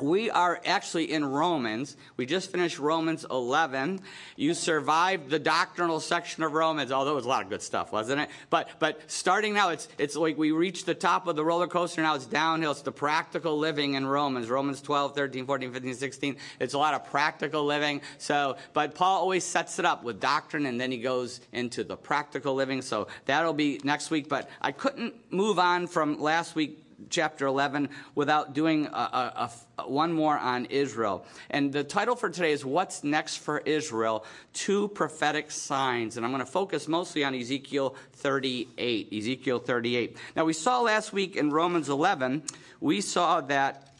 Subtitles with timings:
[0.00, 1.96] we are actually in Romans.
[2.16, 4.00] We just finished Romans 11.
[4.36, 7.92] You survived the doctrinal section of Romans, although it was a lot of good stuff,
[7.92, 8.28] wasn't it?
[8.50, 12.02] But, but starting now, it's, it's like we reached the top of the roller coaster.
[12.02, 12.72] Now it's downhill.
[12.72, 14.50] It's the practical living in Romans.
[14.50, 16.36] Romans 12, 13, 14, 15, 16.
[16.58, 18.00] It's a lot of practical living.
[18.18, 21.96] So, but Paul always sets it up with doctrine and then he goes into the
[21.96, 22.82] practical living.
[22.82, 24.28] So that'll be next week.
[24.28, 29.82] But I couldn't move on from last week chapter 11 without doing a, a, a,
[29.88, 31.24] one more on Israel.
[31.50, 34.24] And the title for today is What's Next for Israel?
[34.52, 36.16] Two Prophetic Signs.
[36.16, 39.12] And I'm going to focus mostly on Ezekiel 38.
[39.12, 40.16] Ezekiel 38.
[40.36, 42.42] Now, we saw last week in Romans 11,
[42.80, 43.90] we saw that.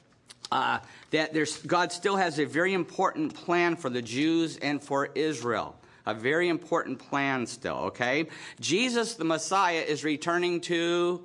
[0.53, 0.79] Uh,
[1.11, 1.33] that
[1.67, 5.75] God still has a very important plan for the Jews and for Israel.
[6.07, 8.27] A very important plan still, okay?
[8.61, 11.25] Jesus, the Messiah, is returning to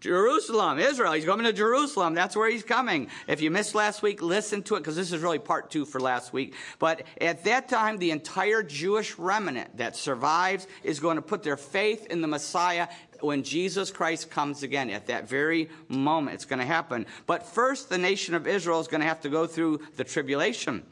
[0.00, 1.12] Jerusalem, Israel.
[1.12, 2.14] He's coming to Jerusalem.
[2.14, 3.08] That's where he's coming.
[3.28, 6.00] If you missed last week, listen to it because this is really part two for
[6.00, 6.54] last week.
[6.78, 11.58] But at that time, the entire Jewish remnant that survives is going to put their
[11.58, 12.88] faith in the Messiah
[13.20, 14.88] when Jesus Christ comes again.
[14.88, 17.06] At that very moment, it's going to happen.
[17.26, 20.82] But first, the nation of Israel is going to have to go through the tribulation.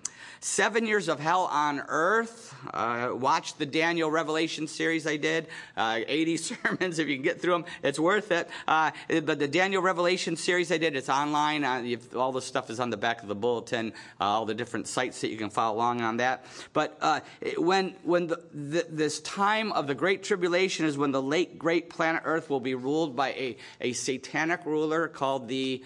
[0.41, 2.55] Seven years of hell on earth.
[2.72, 5.48] Uh, watch the Daniel Revelation series I did.
[5.77, 8.48] Uh, 80 sermons, if you can get through them, it's worth it.
[8.66, 11.64] Uh, but the Daniel Revelation series I did, it's online.
[11.64, 14.86] Uh, all the stuff is on the back of the bulletin, uh, all the different
[14.86, 16.44] sites that you can follow along on that.
[16.72, 17.20] But uh,
[17.56, 21.91] when, when the, the, this time of the Great Tribulation is when the late great
[21.91, 25.83] planet Earth will be ruled by a, a satanic ruler called the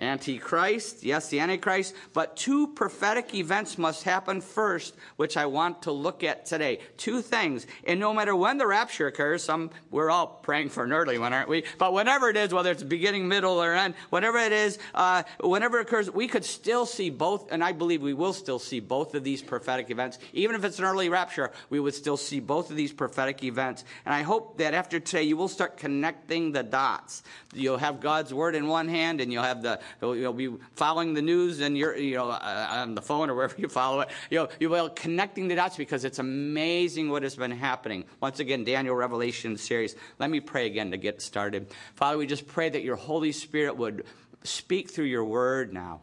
[0.00, 5.92] Antichrist, yes, the Antichrist, but two prophetic events must happen first, which I want to
[5.92, 6.80] look at today.
[6.96, 7.66] Two things.
[7.86, 11.32] And no matter when the rapture occurs, some, we're all praying for an early one,
[11.32, 11.64] aren't we?
[11.78, 15.78] But whenever it is, whether it's beginning, middle, or end, whenever it is, uh, whenever
[15.78, 19.14] it occurs, we could still see both, and I believe we will still see both
[19.14, 20.18] of these prophetic events.
[20.32, 23.84] Even if it's an early rapture, we would still see both of these prophetic events.
[24.04, 27.22] And I hope that after today, you will start connecting the dots.
[27.52, 31.22] You'll have God's word in one hand, and you'll have the You'll be following the
[31.22, 34.08] news and you're, you know, uh, on the phone or wherever you follow it.
[34.30, 38.04] You know, you'll be connecting the dots because it's amazing what has been happening.
[38.20, 39.96] Once again, Daniel Revelation series.
[40.18, 41.68] Let me pray again to get started.
[41.94, 44.04] Father, we just pray that your Holy Spirit would
[44.42, 46.00] speak through your word now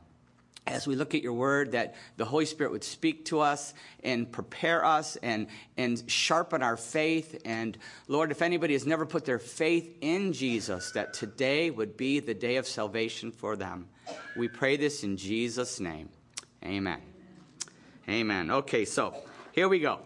[0.67, 3.73] as we look at your word, that the Holy Spirit would speak to us
[4.03, 7.41] and prepare us and, and sharpen our faith.
[7.45, 7.77] And
[8.07, 12.33] Lord, if anybody has never put their faith in Jesus, that today would be the
[12.33, 13.87] day of salvation for them.
[14.35, 16.09] We pray this in Jesus' name.
[16.63, 17.01] Amen.
[18.07, 18.51] Amen.
[18.51, 19.15] Okay, so
[19.53, 19.99] here we go.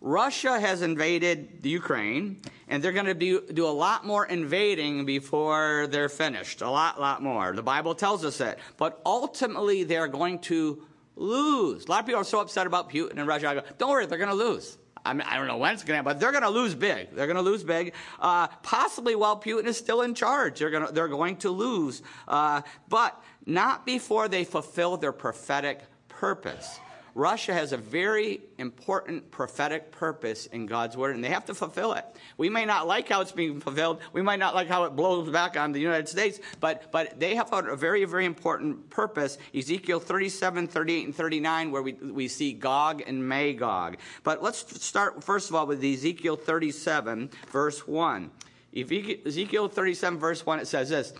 [0.00, 5.06] Russia has invaded the Ukraine, and they're going to do, do a lot more invading
[5.06, 6.62] before they're finished.
[6.62, 7.52] A lot, lot more.
[7.52, 8.58] The Bible tells us that.
[8.76, 10.84] But ultimately, they're going to
[11.16, 11.86] lose.
[11.86, 13.48] A lot of people are so upset about Putin and Russia.
[13.48, 14.78] I go, don't worry, they're going to lose.
[15.04, 16.74] I, mean, I don't know when it's going to happen, but they're going to lose
[16.74, 17.14] big.
[17.14, 17.94] They're going to lose big.
[18.20, 22.02] Uh, possibly while Putin is still in charge, they're going to, they're going to lose.
[22.26, 26.78] Uh, but not before they fulfill their prophetic purpose.
[27.14, 31.92] Russia has a very important prophetic purpose in God's word, and they have to fulfill
[31.94, 32.04] it.
[32.36, 34.00] We may not like how it's being fulfilled.
[34.12, 37.34] We might not like how it blows back on the United States, but, but they
[37.34, 39.38] have a very, very important purpose.
[39.54, 43.96] Ezekiel 37, 38, and 39, where we, we see Gog and Magog.
[44.22, 48.30] But let's start, first of all, with Ezekiel 37, verse 1.
[48.76, 51.12] Ezekiel 37, verse 1, it says this.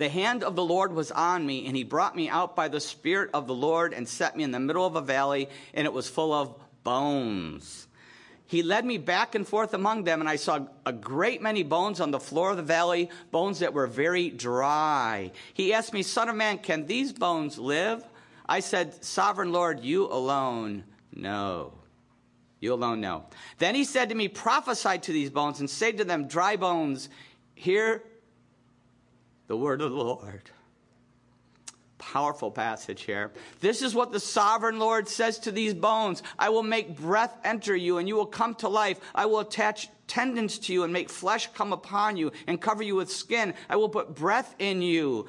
[0.00, 2.80] The hand of the Lord was on me, and he brought me out by the
[2.80, 5.92] Spirit of the Lord and set me in the middle of a valley, and it
[5.92, 7.86] was full of bones.
[8.46, 12.00] He led me back and forth among them, and I saw a great many bones
[12.00, 15.32] on the floor of the valley, bones that were very dry.
[15.52, 18.02] He asked me, Son of man, can these bones live?
[18.48, 20.84] I said, Sovereign Lord, you alone
[21.14, 21.74] know.
[22.58, 23.26] You alone know.
[23.58, 27.10] Then he said to me, Prophesy to these bones and say to them, Dry bones,
[27.54, 28.02] hear
[29.50, 30.48] the word of the Lord.
[31.98, 33.32] Powerful passage here.
[33.60, 37.74] This is what the sovereign Lord says to these bones I will make breath enter
[37.74, 39.00] you, and you will come to life.
[39.12, 42.94] I will attach tendons to you and make flesh come upon you and cover you
[42.94, 43.54] with skin.
[43.68, 45.26] I will put breath in you,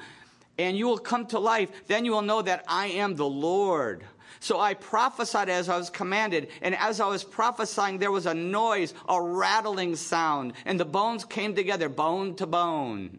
[0.56, 1.88] and you will come to life.
[1.88, 4.04] Then you will know that I am the Lord.
[4.38, 8.34] So I prophesied as I was commanded, and as I was prophesying, there was a
[8.34, 13.18] noise, a rattling sound, and the bones came together, bone to bone.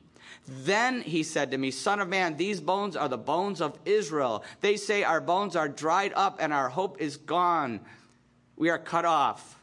[0.53, 4.43] Then he said to me, Son of man, these bones are the bones of Israel.
[4.59, 7.79] They say, Our bones are dried up, and our hope is gone
[8.61, 9.59] we are cut off.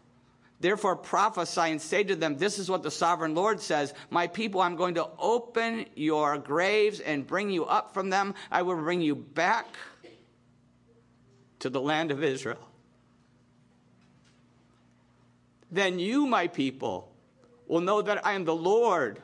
[0.59, 4.61] Therefore, prophesy and say to them, This is what the sovereign Lord says My people,
[4.61, 8.35] I'm going to open your graves and bring you up from them.
[8.51, 9.67] I will bring you back
[11.61, 12.69] to the land of Israel.
[15.71, 17.13] Then you, my people,
[17.69, 19.23] will know that I am the Lord.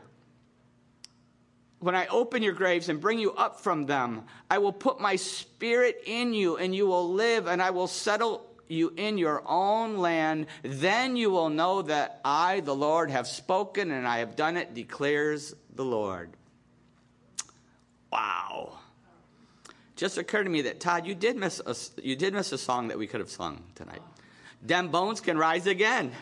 [1.84, 5.16] When I open your graves and bring you up from them, I will put my
[5.16, 9.98] spirit in you, and you will live, and I will settle you in your own
[9.98, 14.56] land, then you will know that I, the Lord, have spoken and I have done
[14.56, 16.30] it, declares the Lord.
[18.10, 18.78] Wow.
[19.94, 22.88] Just occurred to me that Todd, you did miss a, you did miss a song
[22.88, 24.00] that we could have sung tonight.
[24.64, 26.12] Dem bones can rise again.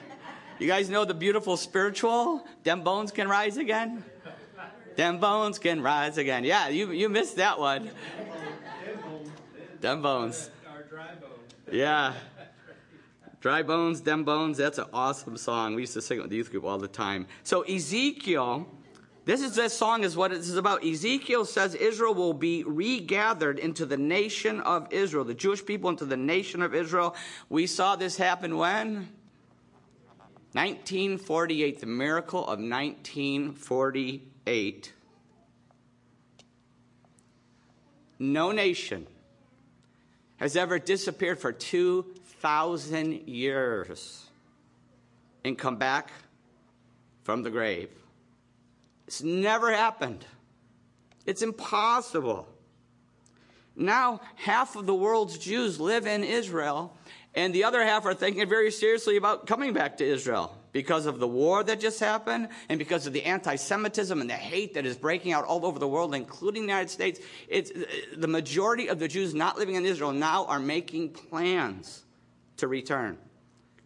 [0.59, 2.45] You guys know the beautiful spiritual?
[2.65, 4.03] Dem bones can rise again.
[4.97, 6.45] Dem bones can rise again.
[6.45, 7.91] Yeah, you you missed that one.
[9.81, 10.51] Dem bones.
[11.71, 12.15] Yeah.
[13.41, 15.75] Dry bones, dem bones, that's an awesome song.
[15.75, 17.27] We used to sing it with the youth group all the time.
[17.43, 18.69] So Ezekiel,
[19.25, 20.85] this is this song is what it is about.
[20.85, 26.05] Ezekiel says Israel will be regathered into the nation of Israel, the Jewish people into
[26.05, 27.17] the nation of Israel.
[27.49, 29.09] We saw this happen when?
[30.53, 34.32] 1948, the miracle of 1948.
[38.19, 39.07] No nation
[40.37, 42.07] has ever disappeared for two
[42.41, 44.27] thousand years
[45.45, 46.11] and come back
[47.23, 47.91] from the grave.
[49.07, 50.25] It's never happened.
[51.27, 52.49] It's impossible.
[53.77, 56.97] Now, half of the world's Jews live in Israel,
[57.35, 61.19] and the other half are thinking very seriously about coming back to Israel because of
[61.19, 64.87] the war that just happened and because of the anti Semitism and the hate that
[64.87, 67.21] is breaking out all over the world, including the United States.
[67.49, 67.85] It's, uh,
[68.17, 72.03] the majority of the Jews not living in Israel now are making plans
[72.57, 73.19] to return.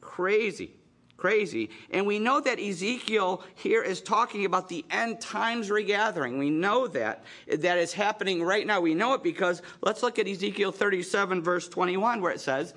[0.00, 0.72] Crazy.
[1.16, 1.70] Crazy.
[1.90, 6.38] And we know that Ezekiel here is talking about the end times regathering.
[6.38, 7.24] We know that.
[7.48, 8.82] That is happening right now.
[8.82, 12.74] We know it because let's look at Ezekiel 37, verse 21, where it says,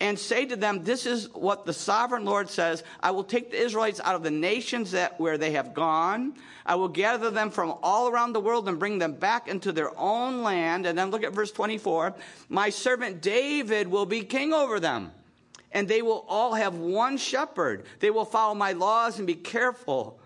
[0.00, 3.62] and say to them, This is what the sovereign Lord says I will take the
[3.62, 6.34] Israelites out of the nations that, where they have gone.
[6.64, 9.96] I will gather them from all around the world and bring them back into their
[9.98, 10.86] own land.
[10.86, 12.14] And then look at verse 24
[12.48, 15.12] My servant David will be king over them
[15.72, 17.84] and they will all have one shepherd.
[18.00, 20.18] They will follow my laws and be careful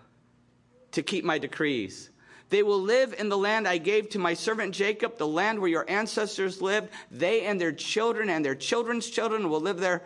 [0.91, 2.09] to keep my decrees.
[2.51, 5.69] They will live in the land I gave to my servant Jacob, the land where
[5.69, 6.89] your ancestors lived.
[7.09, 10.03] They and their children and their children's children will live there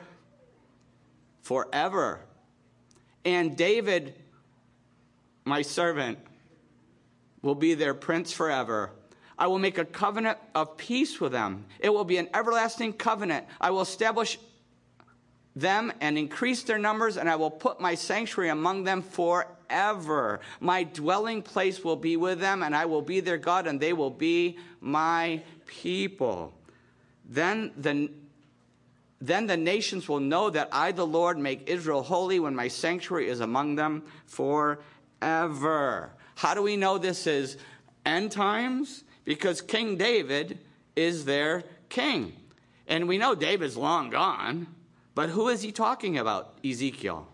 [1.42, 2.20] forever.
[3.26, 4.14] And David,
[5.44, 6.20] my servant,
[7.42, 8.92] will be their prince forever.
[9.40, 11.66] I will make a covenant of peace with them.
[11.80, 13.48] It will be an everlasting covenant.
[13.60, 14.38] I will establish
[15.56, 19.50] them and increase their numbers, and I will put my sanctuary among them forever.
[19.70, 23.94] My dwelling place will be with them, and I will be their God, and they
[23.94, 26.54] will be my people.
[27.28, 28.10] Then the
[29.22, 33.30] then the nations will know that I, the Lord, make Israel holy when my sanctuary
[33.30, 36.12] is among them forever.
[36.36, 37.58] How do we know this is
[38.06, 39.04] end times?
[39.24, 40.60] Because King David
[40.96, 42.34] is their king.
[42.88, 44.68] And we know David's long gone.
[45.16, 47.28] But who is he talking about, Ezekiel?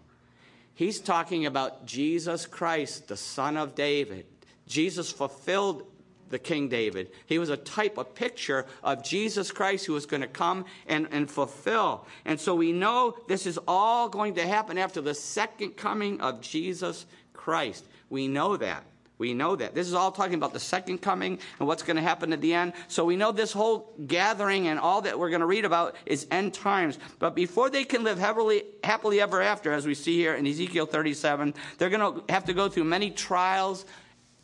[0.82, 4.26] He's talking about Jesus Christ, the son of David.
[4.66, 5.86] Jesus fulfilled
[6.30, 7.12] the King David.
[7.28, 11.08] He was a type, a picture of Jesus Christ who was going to come and,
[11.12, 12.08] and fulfill.
[12.26, 16.42] And so we know this is all going to happen after the second coming of
[16.42, 17.86] Jesus Christ.
[18.10, 18.84] We know that.
[19.22, 19.76] We know that.
[19.76, 22.56] This is all talking about the second coming and what's going to happen at the
[22.56, 22.74] end.
[22.88, 26.26] So we know this whole gathering and all that we're going to read about is
[26.32, 26.98] end times.
[27.20, 30.88] But before they can live happily, happily ever after, as we see here in Ezekiel
[30.88, 33.86] 37, they're going to have to go through many trials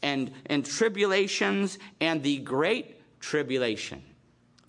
[0.03, 4.03] and, and tribulations and the great tribulation.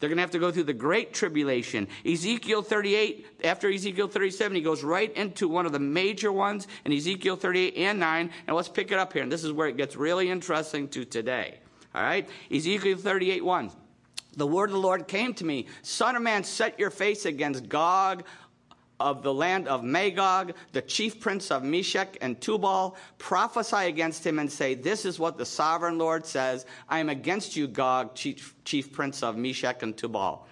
[0.00, 1.88] They're going to have to go through the great tribulation.
[2.06, 6.92] Ezekiel 38, after Ezekiel 37, he goes right into one of the major ones in
[6.92, 8.30] Ezekiel 38 and 9.
[8.46, 9.22] And let's pick it up here.
[9.22, 11.58] And this is where it gets really interesting to today.
[11.94, 12.28] All right?
[12.50, 13.70] Ezekiel 38 1.
[14.36, 17.68] The word of the Lord came to me Son of man, set your face against
[17.68, 18.22] Gog
[19.00, 24.38] of the land of Magog, the chief prince of Meshech and Tubal, prophesy against him
[24.38, 28.54] and say, This is what the sovereign Lord says I am against you, Gog, chief,
[28.64, 30.46] chief prince of Meshech and Tubal.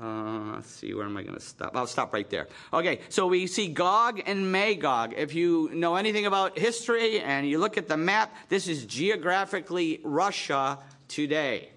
[0.00, 1.76] Uh, let's see, where am I going to stop?
[1.76, 2.46] I'll stop right there.
[2.72, 5.14] Okay, so we see Gog and Magog.
[5.16, 10.00] If you know anything about history and you look at the map, this is geographically
[10.04, 11.70] Russia today.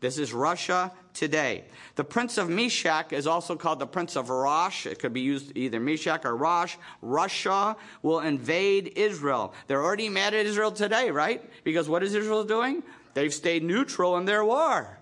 [0.00, 1.64] This is Russia today.
[1.96, 4.86] The prince of Meshech is also called the prince of Rosh.
[4.86, 6.76] It could be used either Meshech or Rosh.
[7.02, 9.52] Russia will invade Israel.
[9.66, 11.44] They're already mad at Israel today, right?
[11.64, 12.82] Because what is Israel doing?
[13.12, 14.96] They've stayed neutral in their war.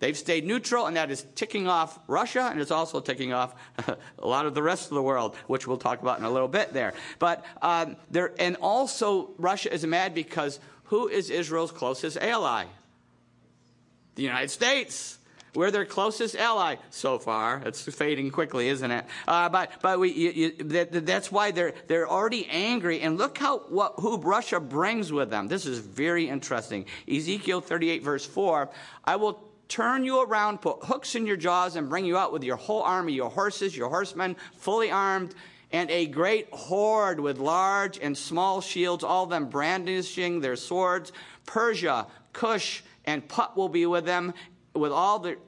[0.00, 3.54] They've stayed neutral, and that is ticking off Russia, and it's also ticking off
[4.18, 6.48] a lot of the rest of the world, which we'll talk about in a little
[6.48, 6.94] bit there.
[7.18, 12.66] But um, there, and also Russia is mad because who is Israel's closest ally?
[14.18, 15.16] The United States.
[15.54, 17.62] We're their closest ally so far.
[17.64, 19.04] It's fading quickly, isn't it?
[19.28, 23.00] Uh, but but we, you, you, that, that's why they're they're already angry.
[23.00, 25.46] And look how what who Russia brings with them.
[25.46, 26.86] This is very interesting.
[27.08, 28.68] Ezekiel 38 verse 4.
[29.04, 32.42] I will turn you around, put hooks in your jaws, and bring you out with
[32.42, 35.32] your whole army, your horses, your horsemen, fully armed,
[35.70, 41.12] and a great horde with large and small shields, all of them brandishing their swords.
[41.46, 44.34] Persia, Cush, and Put will be with them,
[44.74, 45.38] with all the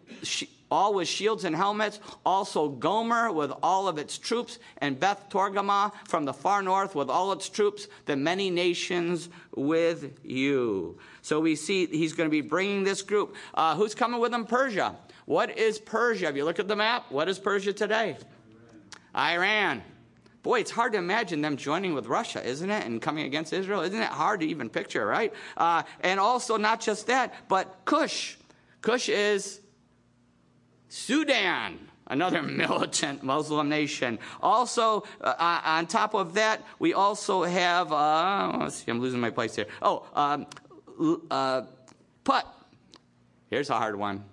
[0.71, 5.93] all with shields and helmets, also Gomer with all of its troops, and Beth Togarmah
[6.07, 10.99] from the far north with all its troops, the many nations with you.
[11.23, 13.35] So we see he's going to be bringing this group.
[13.53, 14.47] Uh, who's coming with him?
[14.47, 14.95] Persia.
[15.27, 16.29] What is Persia?
[16.29, 18.17] If you look at the map, what is Persia today?
[19.15, 19.37] Iran.
[19.39, 19.83] Iran.
[20.43, 22.87] Boy, it's hard to imagine them joining with Russia, isn't it?
[22.87, 23.83] And coming against Israel.
[23.83, 25.35] Isn't it hard to even picture, right?
[25.57, 28.37] Uh, and also, not just that, but Cush.
[28.81, 29.61] Cush is
[30.89, 34.19] Sudan, another militant Muslim nation.
[34.43, 39.31] Also, uh, on top of that, we also have, uh, let's see, I'm losing my
[39.31, 39.67] place here.
[39.83, 40.47] Oh, um,
[41.31, 41.63] uh,
[42.25, 42.45] Put.
[43.49, 44.25] Here's a hard one.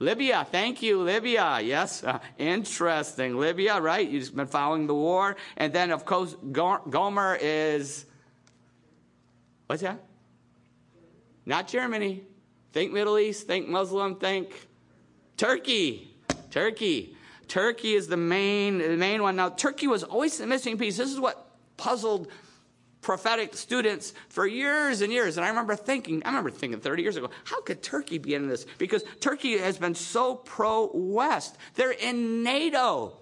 [0.00, 1.60] Libya, thank you, Libya.
[1.60, 3.36] Yes, uh, interesting.
[3.36, 4.08] Libya, right?
[4.08, 5.36] You've been following the war.
[5.56, 8.06] And then, of course, Gomer is,
[9.66, 10.04] what's that?
[11.44, 12.22] Not Germany.
[12.72, 14.68] Think Middle East, think Muslim, think
[15.36, 16.14] Turkey.
[16.50, 17.16] Turkey.
[17.48, 19.34] Turkey is the main, the main one.
[19.36, 20.96] Now, Turkey was always the missing piece.
[20.96, 22.28] This is what puzzled
[23.08, 25.38] prophetic students for years and years.
[25.38, 28.48] And I remember thinking, I remember thinking 30 years ago, how could Turkey be in
[28.48, 28.66] this?
[28.76, 31.56] Because Turkey has been so pro West.
[31.74, 33.16] They're in NATO.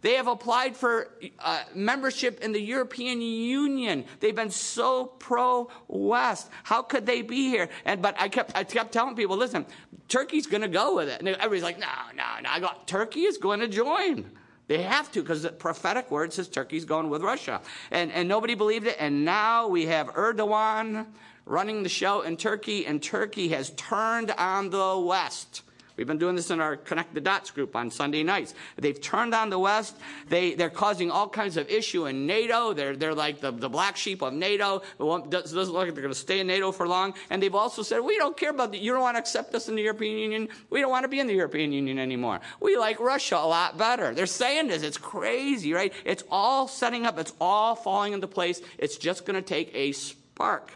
[0.00, 1.08] They have applied for
[1.40, 4.04] uh, membership in the European Union.
[4.20, 6.48] They've been so pro West.
[6.62, 7.68] How could they be here?
[7.84, 9.66] And but I kept I kept telling people, listen,
[10.06, 11.18] Turkey's going to go with it.
[11.18, 12.48] And everybody's like, no, no, no.
[12.48, 14.30] I go, Turkey is going to join.
[14.72, 17.60] They have to because the prophetic word says Turkey's going with Russia.
[17.90, 18.96] And, and nobody believed it.
[18.98, 21.08] And now we have Erdogan
[21.44, 25.60] running the show in Turkey, and Turkey has turned on the West.
[26.02, 28.54] We've been doing this in our Connect the Dots group on Sunday nights.
[28.74, 29.96] They've turned on the West.
[30.28, 32.72] They, they're causing all kinds of issue in NATO.
[32.72, 34.82] They're, they're like the, the black sheep of NATO.
[34.98, 37.14] It doesn't look like they're going to stay in NATO for long.
[37.30, 38.80] And they've also said, we don't care about that.
[38.80, 40.48] You don't want to accept us in the European Union.
[40.70, 42.40] We don't want to be in the European Union anymore.
[42.58, 44.12] We like Russia a lot better.
[44.12, 44.82] They're saying this.
[44.82, 45.92] It's crazy, right?
[46.04, 47.16] It's all setting up.
[47.16, 48.60] It's all falling into place.
[48.76, 50.72] It's just going to take a spark.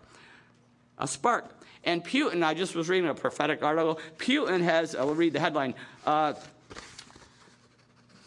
[0.98, 1.55] A spark.
[1.86, 4.00] And Putin, I just was reading a prophetic article.
[4.18, 5.74] Putin has, I'll read the headline.
[6.04, 6.34] Uh,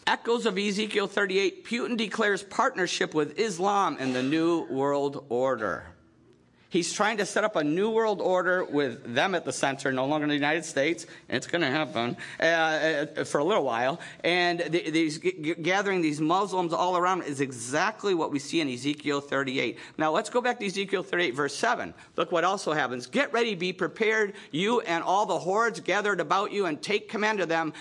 [0.06, 5.86] Echoes of Ezekiel 38 Putin declares partnership with Islam in the New World Order.
[6.70, 10.06] He's trying to set up a new world order with them at the center, no
[10.06, 11.04] longer in the United States.
[11.28, 14.00] It's going to happen uh, uh, for a little while.
[14.22, 19.78] And these gathering these Muslims all around is exactly what we see in Ezekiel 38.
[19.98, 21.92] Now let's go back to Ezekiel 38, verse 7.
[22.14, 23.08] Look what also happens.
[23.08, 27.40] Get ready, be prepared, you and all the hordes gathered about you, and take command
[27.40, 27.72] of them.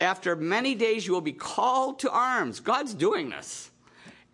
[0.00, 2.60] After many days, you will be called to arms.
[2.60, 3.70] God's doing this.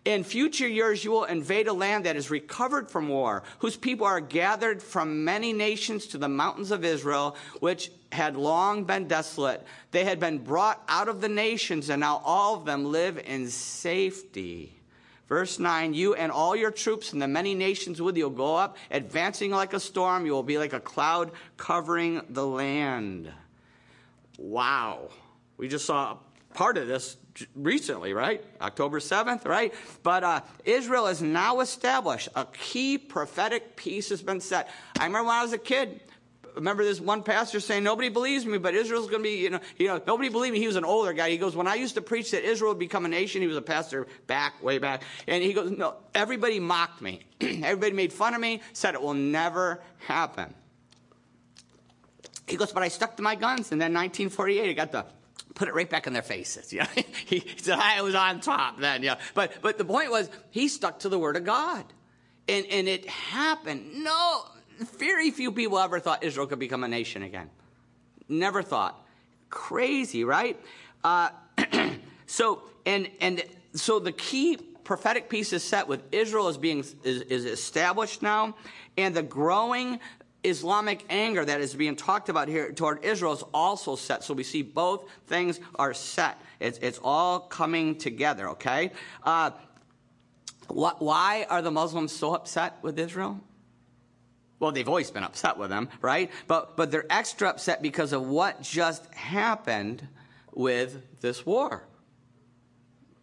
[0.03, 4.07] In future years, you will invade a land that is recovered from war, whose people
[4.07, 9.63] are gathered from many nations to the mountains of Israel, which had long been desolate.
[9.91, 13.47] They had been brought out of the nations, and now all of them live in
[13.49, 14.75] safety.
[15.29, 18.55] Verse 9 You and all your troops and the many nations with you will go
[18.55, 20.25] up, advancing like a storm.
[20.25, 23.31] You will be like a cloud covering the land.
[24.39, 25.09] Wow.
[25.57, 26.17] We just saw
[26.55, 27.17] part of this
[27.55, 28.43] recently, right?
[28.61, 29.73] October 7th, right?
[30.03, 32.29] But uh, Israel is now established.
[32.35, 34.69] A key prophetic piece has been set.
[34.99, 36.01] I remember when I was a kid,
[36.55, 39.59] remember this one pastor saying, nobody believes me, but Israel's going to be, you know,
[39.77, 40.59] you know, nobody believed me.
[40.59, 41.29] He was an older guy.
[41.29, 43.57] He goes, when I used to preach that Israel would become a nation, he was
[43.57, 45.03] a pastor back, way back.
[45.27, 47.21] And he goes, no, everybody mocked me.
[47.41, 50.53] everybody made fun of me, said it will never happen.
[52.47, 53.71] He goes, but I stuck to my guns.
[53.71, 55.05] And then 1948, I got the
[55.55, 56.71] put it right back in their faces.
[56.71, 56.87] You know?
[57.25, 59.03] he said, I was on top then.
[59.03, 59.15] Yeah.
[59.33, 61.85] But, but the point was, he stuck to the word of God.
[62.47, 64.03] And, and it happened.
[64.03, 64.45] No,
[64.79, 67.49] very few people ever thought Israel could become a nation again.
[68.27, 69.05] Never thought.
[69.49, 70.59] Crazy, right?
[71.03, 71.29] Uh,
[72.25, 73.43] so, and, and
[73.73, 78.55] so the key prophetic piece is set with Israel is being is, is established now,
[78.97, 79.99] and the growing
[80.43, 84.23] Islamic anger that is being talked about here toward Israel is also set.
[84.23, 86.39] So we see both things are set.
[86.59, 88.91] It's, it's all coming together, okay?
[89.23, 89.51] Uh,
[90.67, 93.39] wh- why are the Muslims so upset with Israel?
[94.59, 96.31] Well, they've always been upset with them, right?
[96.47, 100.07] But, but they're extra upset because of what just happened
[100.53, 101.83] with this war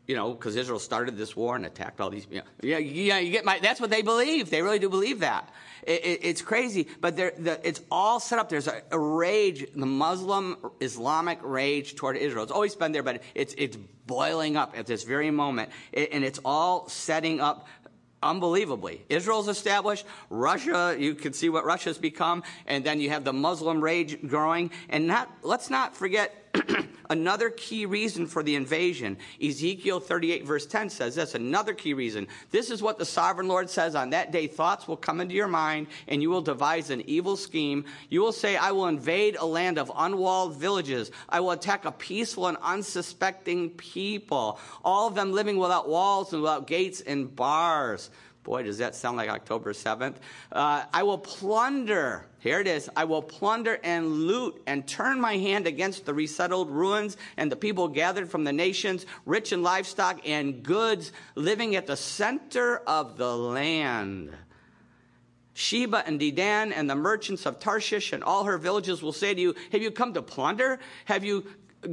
[0.09, 2.27] you know, because Israel started this war and attacked all these.
[2.31, 3.59] You know, yeah, yeah, you get my.
[3.61, 4.49] That's what they believe.
[4.49, 5.53] They really do believe that.
[5.83, 8.49] It, it, it's crazy, but the, it's all set up.
[8.49, 12.43] There's a, a, rage, the Muslim Islamic rage toward Israel.
[12.43, 16.25] It's always been there, but it's it's boiling up at this very moment, it, and
[16.25, 17.69] it's all setting up
[18.23, 19.05] unbelievably.
[19.09, 23.81] Israel's established, Russia, you can see what Russia's become, and then you have the Muslim
[23.81, 24.71] rage growing.
[24.89, 26.48] And not, let's not forget
[27.11, 29.17] another key reason for the invasion.
[29.43, 32.27] Ezekiel 38 verse 10 says this, another key reason.
[32.51, 35.49] This is what the sovereign Lord says on that day, thoughts will come into your
[35.49, 37.85] mind and you will devise an evil scheme.
[38.09, 41.11] You will say, I will invade a land of unwalled villages.
[41.29, 46.43] I will attack a peaceful and unsuspecting people, all of them living without walls and
[46.43, 48.11] without gates and bars.
[48.49, 50.15] Boy, does that sound like October 7th.
[50.51, 52.25] Uh, I will plunder.
[52.39, 52.89] Here it is.
[52.97, 57.57] I will plunder and loot and turn my hand against the resettled ruins and the
[57.57, 63.19] people gathered from the nations, rich in livestock and goods, living at the center of
[63.19, 64.35] the land.
[65.53, 69.41] Sheba and Dedan and the merchants of Tarshish and all her villages will say to
[69.43, 70.79] you, Have you come to plunder?
[71.05, 71.45] Have you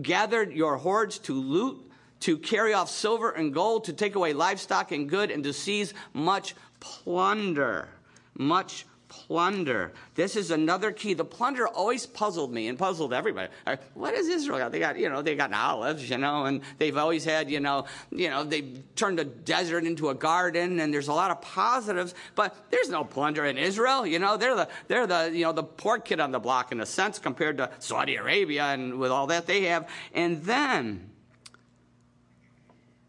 [0.01, 1.84] gathered your hordes to loot?
[2.25, 5.94] To carry off silver and gold, to take away livestock and good, and to seize
[6.11, 7.88] much plunder.
[8.35, 9.94] Much plunder.
[10.16, 11.14] This is another key.
[11.14, 13.50] The plunder always puzzled me and puzzled everybody.
[13.68, 14.72] Uh, what is Israel got?
[14.72, 17.85] They got, you know, they got olives, you know, and they've always had, you know,
[18.09, 22.16] you know, they've turned a desert into a garden, and there's a lot of positives,
[22.33, 24.03] but there's no plunder in Israel.
[24.07, 26.81] You know, they're the they're the you know the poor kid on the block in
[26.81, 29.88] a sense compared to Saudi Arabia and with all that they have.
[30.16, 31.11] And then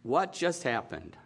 [0.07, 1.17] what just happened?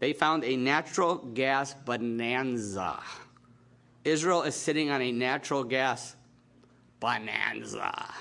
[0.00, 3.00] They found a natural gas bonanza.
[4.04, 6.16] Israel is sitting on a natural gas
[6.98, 8.12] bonanza.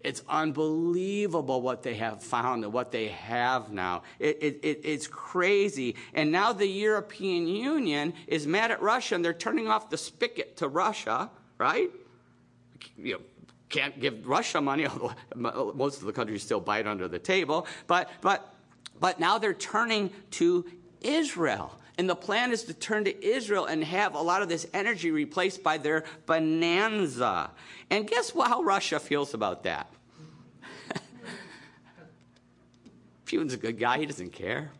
[0.00, 4.02] It's unbelievable what they have found and what they have now.
[4.18, 5.96] It, it, it, it's crazy.
[6.14, 10.56] And now the European Union is mad at Russia and they're turning off the spigot
[10.58, 11.90] to Russia, right?
[12.96, 13.20] You know,
[13.70, 14.86] can't give Russia money,
[15.34, 17.66] although most of the countries still bite under the table.
[17.86, 18.54] But, but,
[18.98, 20.66] but now they're turning to
[21.00, 21.74] Israel.
[21.96, 25.10] And the plan is to turn to Israel and have a lot of this energy
[25.10, 27.50] replaced by their bonanza.
[27.90, 29.92] And guess how Russia feels about that?
[33.26, 34.72] Putin's a good guy, he doesn't care.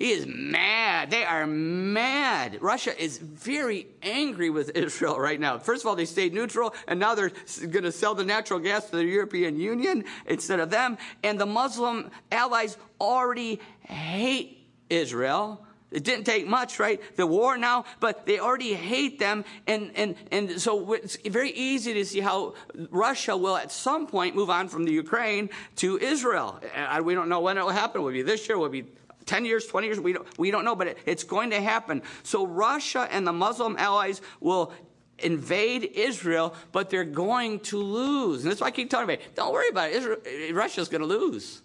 [0.00, 1.10] He is mad.
[1.10, 2.56] They are mad.
[2.62, 5.58] Russia is very angry with Israel right now.
[5.58, 8.88] First of all, they stayed neutral, and now they're going to sell the natural gas
[8.88, 10.96] to the European Union instead of them.
[11.22, 15.66] And the Muslim allies already hate Israel.
[15.90, 16.98] It didn't take much, right?
[17.16, 19.44] The war now, but they already hate them.
[19.66, 22.54] And, and, and so it's very easy to see how
[22.90, 26.58] Russia will at some point move on from the Ukraine to Israel.
[26.74, 28.00] Uh, we don't know when it will happen.
[28.00, 28.86] It will be this year, will be
[29.30, 32.02] 10 years, 20 years, we don't, we don't know, but it, it's going to happen.
[32.24, 34.72] So Russia and the Muslim allies will
[35.20, 38.42] invade Israel, but they're going to lose.
[38.42, 39.36] And that's why I keep talking about it.
[39.36, 39.96] Don't worry about it.
[39.96, 40.18] Israel,
[40.52, 41.62] Russia's going to lose.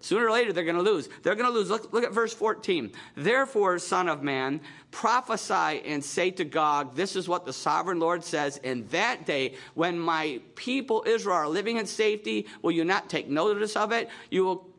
[0.00, 1.08] Sooner or later, they're going to lose.
[1.22, 1.70] They're going to lose.
[1.70, 2.90] Look, look, at verse 14.
[3.14, 8.24] Therefore, Son of Man, prophesy and say to Gog, This is what the sovereign Lord
[8.24, 8.56] says.
[8.58, 13.28] In that day, when my people Israel are living in safety, will you not take
[13.28, 14.08] notice of it?
[14.28, 14.75] You will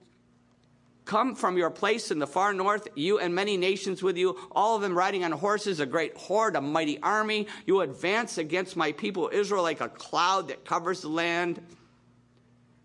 [1.08, 4.76] Come from your place in the far north, you and many nations with you, all
[4.76, 7.48] of them riding on horses, a great horde, a mighty army.
[7.66, 11.62] You advance against my people Israel like a cloud that covers the land.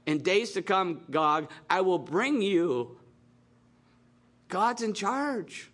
[0.06, 2.96] In days to come, Gog, I will bring you.
[4.48, 5.68] God's in charge.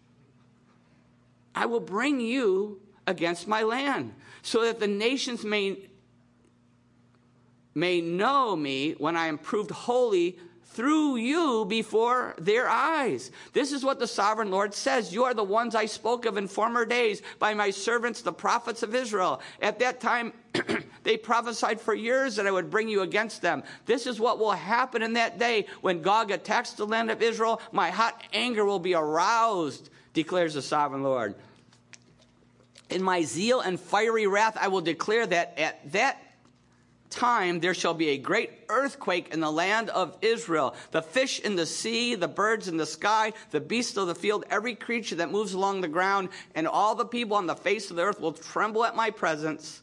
[1.54, 5.90] I will bring you against my land, so that the nations may,
[7.74, 10.38] may know me when I am proved holy
[10.70, 13.30] through you before their eyes.
[13.52, 15.12] This is what the sovereign Lord says.
[15.12, 18.82] You are the ones I spoke of in former days by my servants, the prophets
[18.82, 19.40] of Israel.
[19.60, 20.32] At that time,
[21.02, 23.62] they prophesied for years that I would bring you against them.
[23.86, 27.60] This is what will happen in that day when Gog attacks the land of Israel.
[27.72, 31.34] My hot anger will be aroused, declares the sovereign Lord.
[32.90, 36.22] In my zeal and fiery wrath, I will declare that at that
[37.10, 40.74] time there shall be a great earthquake in the land of Israel.
[40.90, 44.44] The fish in the sea, the birds in the sky, the beasts of the field,
[44.50, 47.96] every creature that moves along the ground, and all the people on the face of
[47.96, 49.82] the earth will tremble at my presence.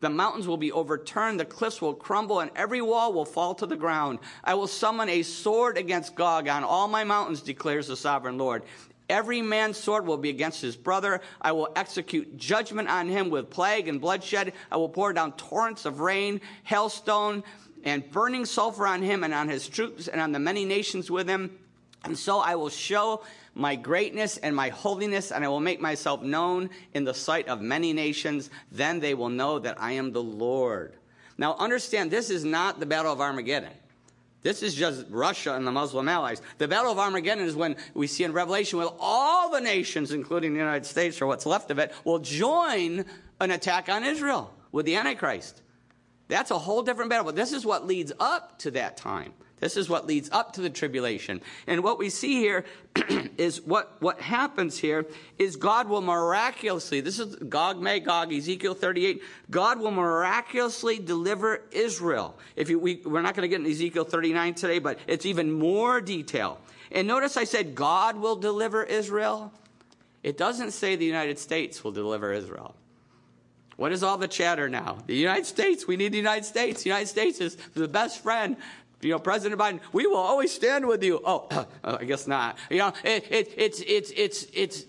[0.00, 3.66] The mountains will be overturned, the cliffs will crumble, and every wall will fall to
[3.66, 4.18] the ground.
[4.42, 8.64] I will summon a sword against Gog on all my mountains, declares the sovereign Lord.
[9.12, 11.20] Every man's sword will be against his brother.
[11.38, 14.54] I will execute judgment on him with plague and bloodshed.
[14.70, 17.44] I will pour down torrents of rain, hailstone,
[17.84, 21.28] and burning sulfur on him and on his troops and on the many nations with
[21.28, 21.58] him.
[22.04, 23.22] And so I will show
[23.54, 27.60] my greatness and my holiness, and I will make myself known in the sight of
[27.60, 28.48] many nations.
[28.70, 30.96] Then they will know that I am the Lord.
[31.36, 33.72] Now, understand, this is not the Battle of Armageddon.
[34.42, 36.42] This is just Russia and the Muslim allies.
[36.58, 40.52] The Battle of Armageddon is when we see in Revelation when all the nations, including
[40.52, 43.04] the United States or what's left of it, will join
[43.40, 45.62] an attack on Israel with the Antichrist.
[46.28, 47.26] That's a whole different battle.
[47.26, 49.32] But this is what leads up to that time.
[49.62, 51.40] This is what leads up to the tribulation.
[51.68, 52.64] And what we see here
[53.38, 55.06] is what, what happens here
[55.38, 59.22] is God will miraculously, this is Gog Magog, Ezekiel 38,
[59.52, 62.36] God will miraculously deliver Israel.
[62.56, 65.52] If you, we, we're not going to get in Ezekiel 39 today, but it's even
[65.52, 66.60] more detail.
[66.90, 69.52] And notice I said God will deliver Israel.
[70.24, 72.74] It doesn't say the United States will deliver Israel.
[73.76, 74.98] What is all the chatter now?
[75.06, 76.82] The United States, we need the United States.
[76.82, 78.56] The United States is the best friend
[79.02, 81.20] you know, President Biden, we will always stand with you.
[81.24, 81.48] Oh,
[81.84, 82.56] uh, I guess not.
[82.70, 84.84] You know, it, it, it's, it's, it's, it's,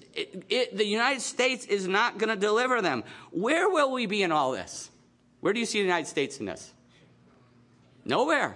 [0.49, 3.03] it, the United States is not going to deliver them.
[3.31, 4.89] Where will we be in all this?
[5.39, 6.71] Where do you see the United States in this?
[8.05, 8.55] Nowhere.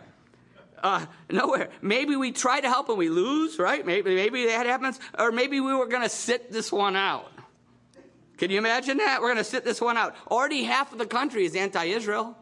[0.82, 1.70] Uh, nowhere.
[1.82, 3.86] Maybe we try to help and we lose, right?
[3.86, 5.00] Maybe, maybe that happens.
[5.18, 7.32] Or maybe we were going to sit this one out.
[8.38, 9.22] Can you imagine that?
[9.22, 10.16] We're going to sit this one out.
[10.30, 12.38] Already half of the country is anti Israel.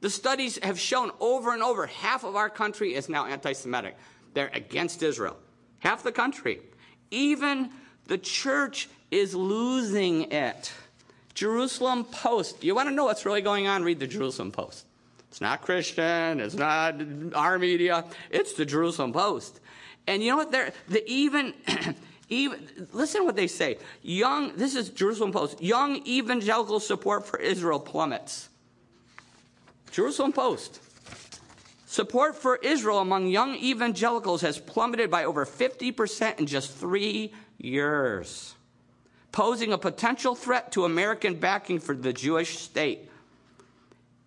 [0.00, 3.96] The studies have shown over and over half of our country is now anti Semitic.
[4.34, 5.36] They're against Israel.
[5.80, 6.60] Half the country.
[7.10, 7.70] Even
[8.06, 10.72] the church is losing it.
[11.34, 12.64] Jerusalem Post.
[12.64, 13.82] You want to know what's really going on?
[13.82, 14.86] Read the Jerusalem Post.
[15.30, 16.96] It's not Christian, it's not
[17.34, 19.60] our media, it's the Jerusalem Post.
[20.06, 20.52] And you know what?
[20.52, 21.54] They're the even.
[22.30, 23.78] Even, listen to what they say.
[24.02, 25.62] Young, this is Jerusalem Post.
[25.62, 28.50] Young evangelical support for Israel plummets.
[29.90, 30.80] Jerusalem Post.
[31.86, 38.54] Support for Israel among young evangelicals has plummeted by over 50% in just three years,
[39.32, 43.10] posing a potential threat to American backing for the Jewish state.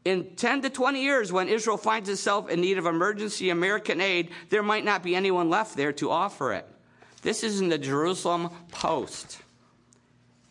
[0.03, 4.31] In 10 to 20 years, when Israel finds itself in need of emergency American aid,
[4.49, 6.67] there might not be anyone left there to offer it.
[7.21, 9.37] This is in the Jerusalem Post.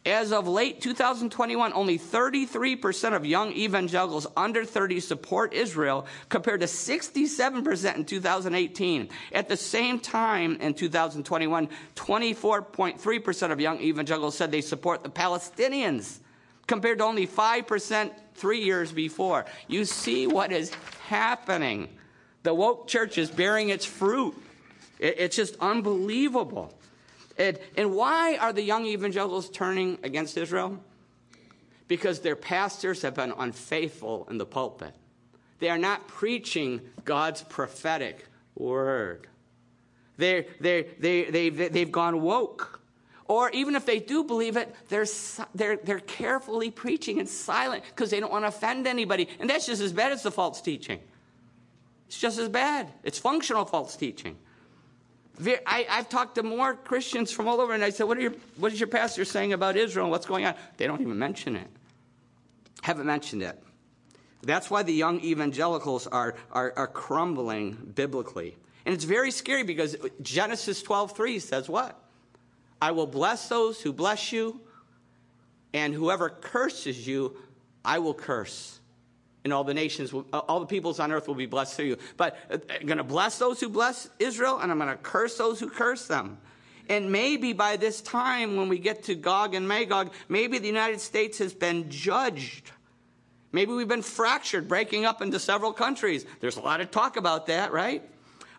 [0.06, 6.66] As of late 2021, only 33% of young evangelicals under 30 support Israel, compared to
[6.66, 9.08] 67% in 2018.
[9.32, 16.20] At the same time in 2021, 24.3% of young evangelicals said they support the Palestinians,
[16.66, 19.44] compared to only 5% three years before.
[19.68, 20.72] You see what is
[21.08, 21.90] happening.
[22.42, 24.34] The woke church is bearing its fruit.
[24.98, 26.72] It's just unbelievable.
[27.40, 30.78] And, and why are the young evangelicals turning against Israel?
[31.88, 34.94] Because their pastors have been unfaithful in the pulpit.
[35.58, 39.26] They are not preaching God's prophetic word.
[40.18, 42.82] They're, they're, they, they've, they've gone woke.
[43.26, 45.06] Or even if they do believe it, they're,
[45.54, 49.28] they're, they're carefully preaching and silent because they don't want to offend anybody.
[49.38, 51.00] And that's just as bad as the false teaching.
[52.06, 52.92] It's just as bad.
[53.02, 54.36] It's functional false teaching.
[55.66, 58.72] I, have talked to more Christians from all over, and I said, what, your, what
[58.72, 60.54] is your pastor saying about Israel and what's going on?
[60.76, 61.68] They don't even mention it.
[62.82, 63.62] Haven't mentioned it.
[64.42, 68.56] That's why the young evangelicals are, are, are crumbling biblically.
[68.86, 72.02] And it's very scary because Genesis 12:3 says what?
[72.80, 74.60] I will bless those who bless you,
[75.74, 77.36] and whoever curses you,
[77.84, 78.79] I will curse
[79.44, 81.96] and all the nations, will, all the peoples on earth will be blessed through you.
[82.16, 85.38] But uh, I'm going to bless those who bless Israel, and I'm going to curse
[85.38, 86.38] those who curse them.
[86.88, 91.00] and maybe by this time, when we get to Gog and Magog, maybe the United
[91.00, 92.72] States has been judged.
[93.52, 96.26] Maybe we've been fractured, breaking up into several countries.
[96.40, 98.02] There's a lot of talk about that, right?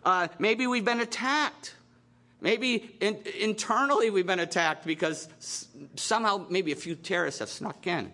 [0.04, 1.74] Uh, maybe we've been attacked.
[2.40, 5.28] Maybe in, internally we've been attacked because
[5.94, 8.10] somehow maybe a few terrorists have snuck in.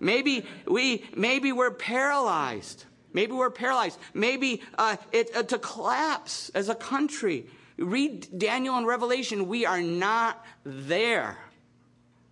[0.00, 2.84] Maybe we maybe we're paralyzed.
[3.12, 3.98] Maybe we're paralyzed.
[4.14, 7.46] Maybe uh, it, uh, to collapse as a country.
[7.78, 9.48] Read Daniel and Revelation.
[9.48, 11.38] We are not there.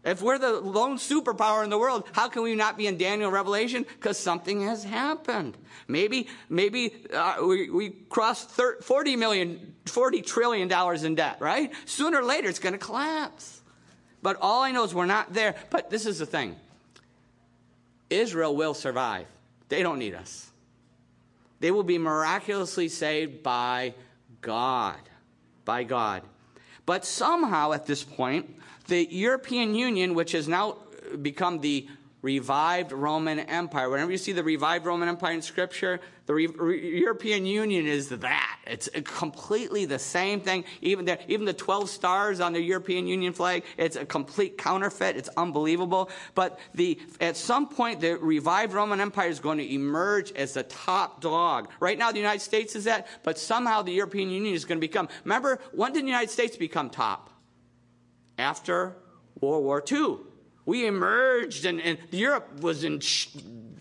[0.05, 3.29] If we're the lone superpower in the world, how can we not be in Daniel
[3.29, 3.83] Revelation?
[3.83, 5.57] Because something has happened.
[5.88, 11.72] Maybe, maybe uh, we, we crossed 30, 40 million, 40 trillion dollars in debt, right?
[11.87, 13.61] Sooner or later, it's going to collapse.
[14.22, 15.57] But all I know is we're not there.
[15.70, 16.55] But this is the thing
[18.11, 19.27] Israel will survive.
[19.69, 20.51] They don't need us.
[21.61, 23.95] They will be miraculously saved by
[24.40, 25.01] God.
[25.64, 26.23] By God.
[26.85, 30.77] But somehow at this point, the European Union, which has now
[31.21, 31.88] become the
[32.22, 33.88] revived Roman Empire.
[33.88, 38.09] Whenever you see the revived Roman Empire in Scripture, the re- re- European Union is
[38.09, 38.59] that.
[38.66, 40.64] It's completely the same thing.
[40.81, 45.16] Even the, even the 12 stars on the European Union flag, it's a complete counterfeit.
[45.16, 46.11] It's unbelievable.
[46.35, 50.64] But the, at some point, the revived Roman Empire is going to emerge as the
[50.64, 51.70] top dog.
[51.81, 54.87] Right now, the United States is that, but somehow the European Union is going to
[54.87, 55.09] become.
[55.24, 57.31] Remember, when did the United States become top?
[58.38, 58.96] After
[59.40, 60.26] World War II.
[60.66, 63.29] We emerged, and, and Europe was in sh-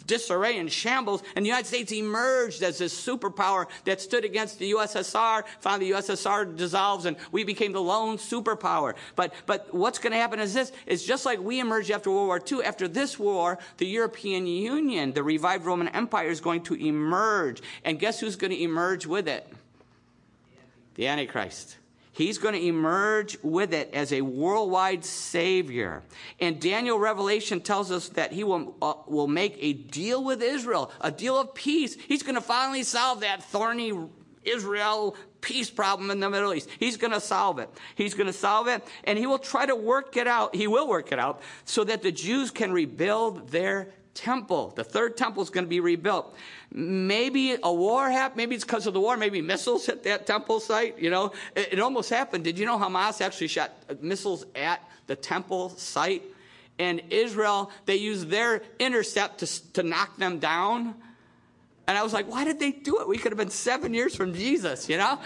[0.08, 4.72] disarray and shambles, and the United States emerged as this superpower that stood against the
[4.72, 5.44] USSR.
[5.60, 8.94] Finally, the USSR dissolves, and we became the lone superpower.
[9.16, 12.28] But, but what's going to happen is this: is just like we emerged after World
[12.28, 12.64] War II.
[12.64, 18.00] After this war, the European Union, the revived Roman Empire, is going to emerge, and
[18.00, 19.52] guess who's going to emerge with it?
[20.96, 21.78] The Antichrist.
[22.16, 26.02] He's going to emerge with it as a worldwide savior.
[26.40, 30.92] And Daniel Revelation tells us that he will, uh, will make a deal with Israel,
[31.02, 31.96] a deal of peace.
[32.08, 33.92] He's going to finally solve that thorny
[34.44, 36.70] Israel peace problem in the Middle East.
[36.80, 37.70] He's going to solve it.
[37.96, 40.56] He's going to solve it, and he will try to work it out.
[40.56, 44.74] He will work it out so that the Jews can rebuild their temple.
[44.76, 46.36] The third temple is going to be rebuilt.
[46.72, 48.38] Maybe a war happened.
[48.38, 49.18] Maybe it's because of the war.
[49.18, 50.98] Maybe missiles hit that temple site.
[50.98, 52.44] You know, it, it almost happened.
[52.44, 56.24] Did you know Hamas actually shot uh, missiles at the temple site?
[56.80, 60.96] And Israel, they used their intercept to, to knock them down.
[61.88, 63.08] And I was like, why did they do it?
[63.08, 65.20] We could have been seven years from Jesus, you know?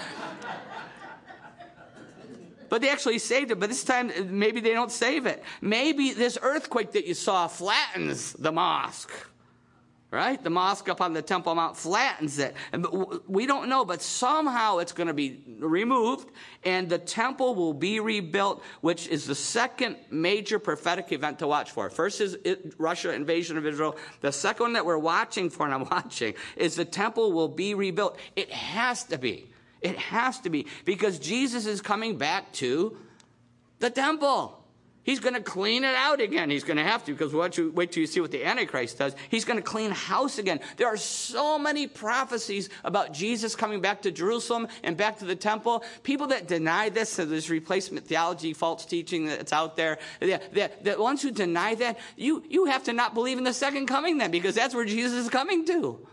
[2.69, 3.59] But they actually saved it.
[3.59, 5.43] But this time, maybe they don't save it.
[5.61, 9.11] Maybe this earthquake that you saw flattens the mosque.
[10.11, 10.43] Right?
[10.43, 12.55] The mosque up on the Temple Mount flattens it.
[13.27, 16.31] We don't know, but somehow it's going to be removed
[16.63, 21.69] and the temple will be rebuilt, which is the second major prophetic event to watch
[21.69, 21.91] for.
[21.91, 22.37] First is
[22.79, 23.97] Russia invasion of Israel.
[24.21, 27.75] The second one that we're watching for, and I'm watching, is the temple will be
[27.75, 28.17] rebuilt.
[28.35, 29.48] It has to be.
[29.81, 32.97] It has to be because Jesus is coming back to
[33.79, 34.59] the temple.
[35.09, 36.51] He's going to clean it out again.
[36.51, 39.15] He's going to have to because wait till you see what the Antichrist does.
[39.29, 40.59] He's going to clean house again.
[40.77, 45.35] There are so many prophecies about Jesus coming back to Jerusalem and back to the
[45.35, 45.83] temple.
[46.03, 50.69] People that deny this, so this replacement theology, false teaching that's out there, the, the,
[50.83, 54.19] the ones who deny that, you, you have to not believe in the second coming
[54.19, 56.05] then because that's where Jesus is coming to.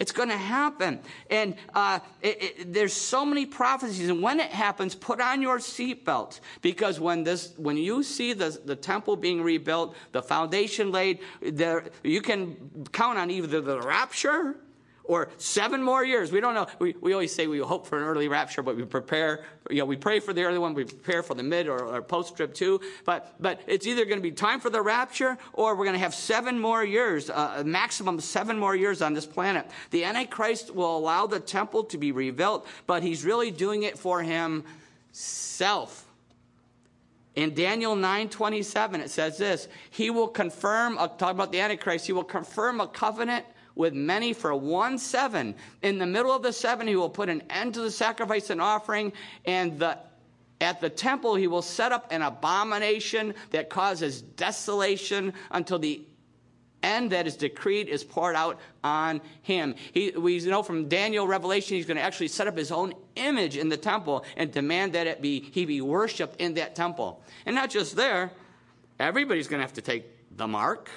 [0.00, 0.98] It's going to happen.
[1.30, 4.08] And uh, it, it, there's so many prophecies.
[4.08, 6.40] And when it happens, put on your seatbelt.
[6.62, 11.84] Because when, this, when you see the, the temple being rebuilt, the foundation laid, there,
[12.02, 12.56] you can
[12.92, 14.56] count on either the rapture
[15.10, 16.30] or seven more years.
[16.30, 16.68] We don't know.
[16.78, 19.84] We, we always say we hope for an early rapture, but we prepare, you know,
[19.84, 22.54] we pray for the early one, we prepare for the mid or, or post trib
[22.54, 22.80] too.
[23.04, 26.00] But, but it's either going to be time for the rapture or we're going to
[26.00, 29.68] have seven more years, uh, a maximum seven more years on this planet.
[29.90, 34.22] The Antichrist will allow the temple to be rebuilt, but he's really doing it for
[34.22, 36.06] himself.
[37.34, 42.12] In Daniel 9:27 it says this, he will confirm, uh, talking about the Antichrist, he
[42.12, 45.54] will confirm a covenant with many for one seven.
[45.82, 48.60] In the middle of the seven, he will put an end to the sacrifice and
[48.60, 49.12] offering,
[49.44, 49.98] and the
[50.60, 56.02] at the temple, he will set up an abomination that causes desolation until the
[56.82, 59.74] end that is decreed is poured out on him.
[59.92, 63.56] He, we know from Daniel Revelation, he's going to actually set up his own image
[63.56, 67.22] in the temple and demand that it be he be worshipped in that temple.
[67.46, 68.30] And not just there,
[68.98, 70.04] everybody's going to have to take
[70.36, 70.90] the mark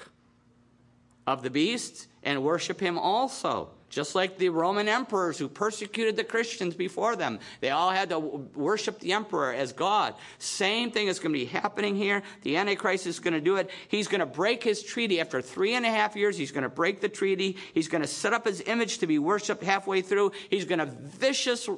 [1.26, 3.70] of the beast and worship him also.
[3.94, 7.40] just like the Roman emperors who persecuted the Christians before them.
[7.62, 10.16] They all had to worship the emperor as God.
[10.40, 12.24] Same thing is going to be happening here.
[12.42, 13.70] The Antichrist is going to do it.
[13.88, 15.20] He's going to break his treaty.
[15.20, 17.58] After three and a half years, he's going to break the treaty.
[17.74, 20.32] He's going to set up his image to be worshiped halfway through.
[20.50, 21.78] He's going to viciously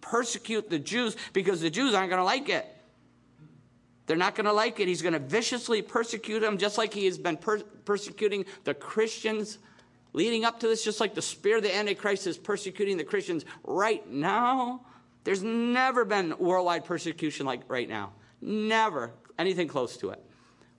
[0.00, 2.66] persecute the Jews because the Jews aren't going to like it.
[4.10, 4.88] They're not going to like it.
[4.88, 9.58] He's going to viciously persecute them, just like he has been per- persecuting the Christians
[10.12, 13.44] leading up to this, just like the spirit of the Antichrist is persecuting the Christians
[13.62, 14.80] right now.
[15.22, 18.12] There's never been worldwide persecution like right now.
[18.40, 20.20] Never anything close to it.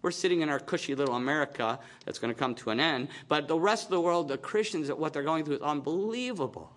[0.02, 3.48] We're sitting in our cushy little America that's going to come to an end, but
[3.48, 6.70] the rest of the world, the Christians, what they're going through is unbelievable.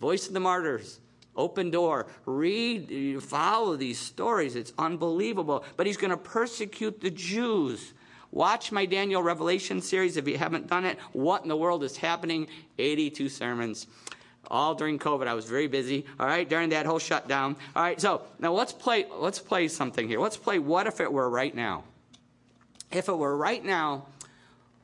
[0.00, 1.00] Voice of the Martyrs,
[1.36, 4.54] Open Door, read, follow these stories.
[4.54, 5.64] It's unbelievable.
[5.76, 7.94] But he's going to persecute the Jews.
[8.30, 10.98] Watch my Daniel Revelation series if you haven't done it.
[11.12, 12.48] What in the world is happening?
[12.78, 13.86] 82 sermons.
[14.48, 15.26] All during COVID.
[15.26, 16.04] I was very busy.
[16.18, 17.56] All right, during that whole shutdown.
[17.76, 20.18] All right, so now let's play let's play something here.
[20.18, 21.84] Let's play what if it were right now?
[22.90, 24.06] If it were right now,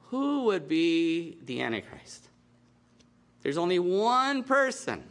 [0.09, 2.29] who would be the Antichrist?
[3.43, 5.03] There's only one person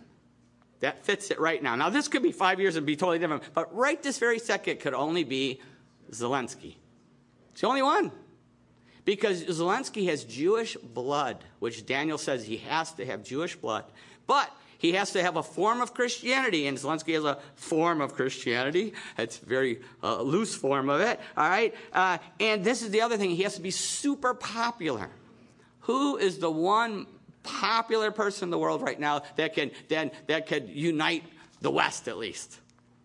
[0.79, 1.75] that fits it right now.
[1.75, 4.79] Now, this could be five years and be totally different, but right this very second
[4.79, 5.61] could only be
[6.11, 6.75] Zelensky.
[7.51, 8.11] It's the only one
[9.07, 13.85] because Zelensky has Jewish blood, which Daniel says he has to have Jewish blood.
[14.27, 18.13] But he has to have a form of Christianity, and Zelensky has a form of
[18.13, 18.93] Christianity.
[19.17, 21.73] It's a very uh, loose form of it, all right?
[21.93, 25.09] Uh, and this is the other thing, he has to be super popular.
[25.81, 27.07] Who is the one
[27.47, 31.23] popular person in the world right now that can, then that could unite
[31.61, 32.59] the West at least?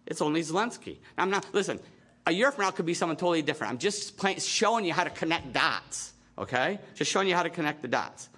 [0.07, 0.99] It's only Zelensky.
[1.17, 1.79] I'm not, listen,
[2.27, 3.73] a year from now could be someone totally different.
[3.73, 6.79] I'm just showing you how to connect dots, okay?
[6.95, 8.29] Just showing you how to connect the dots.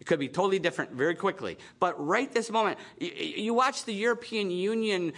[0.00, 1.58] It could be totally different very quickly.
[1.78, 5.12] But right this moment, you, you watch the European Union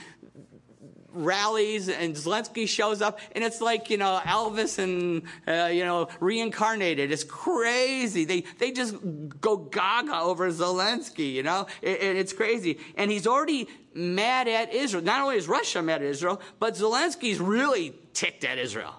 [1.13, 6.09] rallies and Zelensky shows up and it's like, you know, Elvis and, uh, you know,
[6.21, 7.11] reincarnated.
[7.11, 8.25] It's crazy.
[8.25, 8.97] They, they just
[9.41, 12.79] go gaga over Zelensky, you know, it, it, it's crazy.
[12.97, 15.03] And he's already mad at Israel.
[15.03, 18.95] Not only is Russia mad at Israel, but Zelensky's really ticked at Israel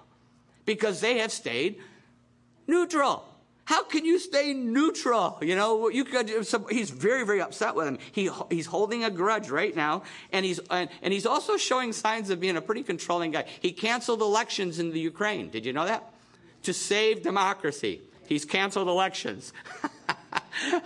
[0.64, 1.80] because they have stayed
[2.66, 3.24] neutral.
[3.66, 5.38] How can you stay neutral?
[5.40, 6.28] You know, you could,
[6.70, 7.98] he's very, very upset with him.
[8.12, 12.28] He, he's holding a grudge right now, and he's, and, and he's also showing signs
[12.30, 13.46] of being a pretty controlling guy.
[13.60, 15.48] He canceled elections in the Ukraine.
[15.48, 16.12] Did you know that?
[16.64, 18.02] To save democracy.
[18.26, 19.52] He's canceled elections.
[20.72, 20.80] you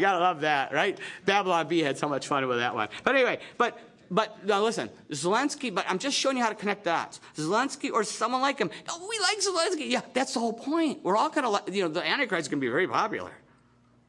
[0.00, 0.98] gotta love that, right?
[1.24, 2.88] Babylon Bee had so much fun with that one.
[3.04, 3.78] But anyway, but
[4.10, 7.20] but now listen, Zelensky, but I'm just showing you how to connect dots.
[7.36, 8.70] Zelensky or someone like him.
[8.88, 9.90] Oh, we like Zelensky.
[9.90, 11.02] Yeah, that's the whole point.
[11.02, 13.32] We're all going to, you know, the Antichrist is going to be very popular.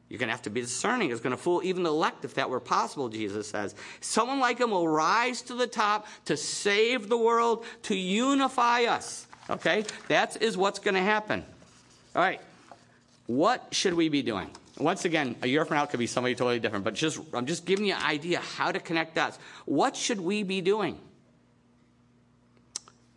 [0.08, 1.10] You're going to have to be discerning.
[1.10, 3.74] It's going to fool even the elect if that were possible, Jesus says.
[4.00, 9.26] Someone like him will rise to the top to save the world, to unify us.
[9.50, 9.84] Okay?
[10.08, 11.44] That is what's going to happen.
[12.16, 12.40] All right.
[13.26, 14.50] What should we be doing?
[14.78, 17.64] Once again, a year from now could be somebody totally different, but just I'm just
[17.64, 19.38] giving you an idea how to connect dots.
[19.64, 20.98] What should we be doing?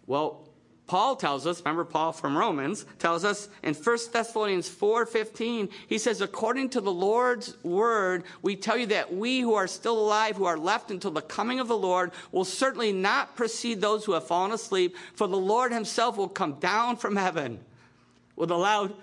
[0.07, 0.47] Well,
[0.87, 6.19] Paul tells us, remember Paul from Romans tells us in 1 Thessalonians 4:15, he says
[6.19, 10.45] according to the Lord's word, we tell you that we who are still alive who
[10.45, 14.27] are left until the coming of the Lord will certainly not precede those who have
[14.27, 17.63] fallen asleep, for the Lord himself will come down from heaven
[18.35, 18.93] with a loud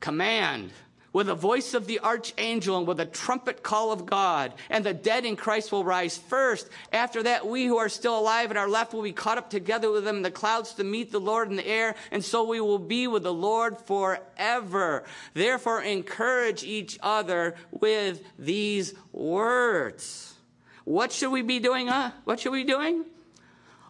[0.00, 0.72] command
[1.14, 4.52] with the voice of the archangel and with a trumpet call of God.
[4.68, 6.68] And the dead in Christ will rise first.
[6.92, 9.90] After that, we who are still alive and are left will be caught up together
[9.90, 11.94] with them in the clouds to meet the Lord in the air.
[12.10, 15.04] And so we will be with the Lord forever.
[15.32, 20.34] Therefore, encourage each other with these words.
[20.82, 21.86] What should we be doing?
[21.86, 22.10] Huh?
[22.24, 23.04] What should we be doing?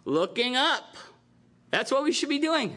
[0.05, 0.95] Looking up.
[1.71, 2.77] That's what we should be doing.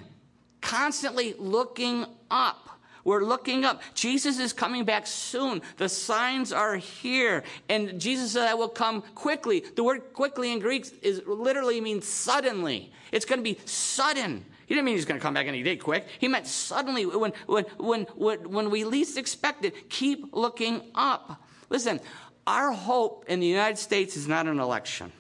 [0.62, 2.67] Constantly looking up.
[3.08, 3.82] We're looking up.
[3.94, 5.62] Jesus is coming back soon.
[5.78, 7.44] The signs are here.
[7.70, 9.64] And Jesus said, I will come quickly.
[9.78, 12.92] The word quickly in Greek is literally means suddenly.
[13.14, 14.44] It's going to be sudden.
[14.66, 16.06] He didn't mean he's going to come back any day quick.
[16.20, 19.90] He meant suddenly when, when, when, when, when we least expect it.
[19.90, 21.42] Keep looking up.
[21.70, 22.02] Listen,
[22.46, 25.14] our hope in the United States is not an election.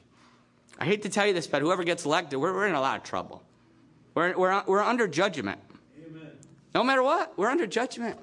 [0.77, 2.97] I hate to tell you this, but whoever gets elected, we're, we're in a lot
[2.97, 3.43] of trouble.
[4.13, 5.61] We're, we're, we're under judgment.
[6.77, 8.19] No matter what, we're under judgment.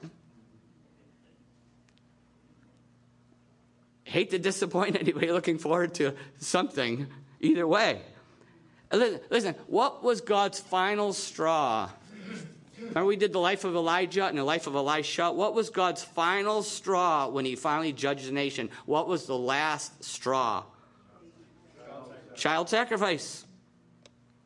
[4.04, 7.08] Hate to disappoint anybody looking forward to something
[7.40, 8.00] either way.
[8.92, 11.90] Uh, listen, what was God's final straw
[12.78, 15.32] Remember, we did the life of Elijah and the life of Elisha?
[15.32, 18.70] What was God's final straw when he finally judged the nation?
[18.86, 20.62] What was the last straw?
[22.36, 23.44] Child sacrifice.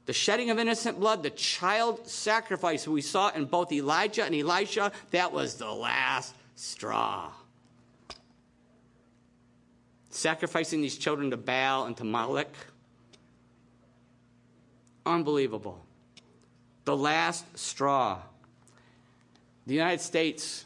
[0.08, 4.90] The shedding of innocent blood, the child sacrifice we saw in both Elijah and Elisha,
[5.10, 7.30] that was the last straw.
[10.08, 12.54] Sacrificing these children to Baal and to Moloch.
[15.04, 15.84] Unbelievable.
[16.86, 18.22] The last straw.
[19.66, 20.64] The United States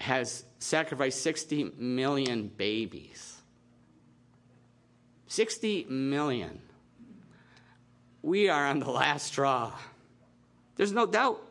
[0.00, 3.38] has sacrificed 60 million babies.
[5.28, 6.60] 60 million.
[8.22, 9.72] We are on the last straw.
[10.76, 11.42] There's no doubt.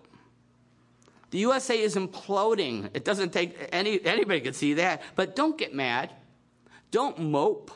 [1.30, 2.89] The USA is imploding.
[2.93, 5.01] It doesn't take any anybody could see that.
[5.15, 6.13] But don't get mad.
[6.91, 7.72] Don't mope.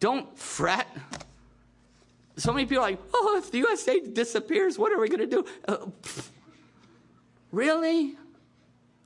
[0.00, 0.86] Don't fret.
[2.36, 5.26] So many people are like, oh, if the USA disappears, what are we going to
[5.26, 5.44] do?
[5.66, 5.86] Uh,
[7.52, 8.16] really?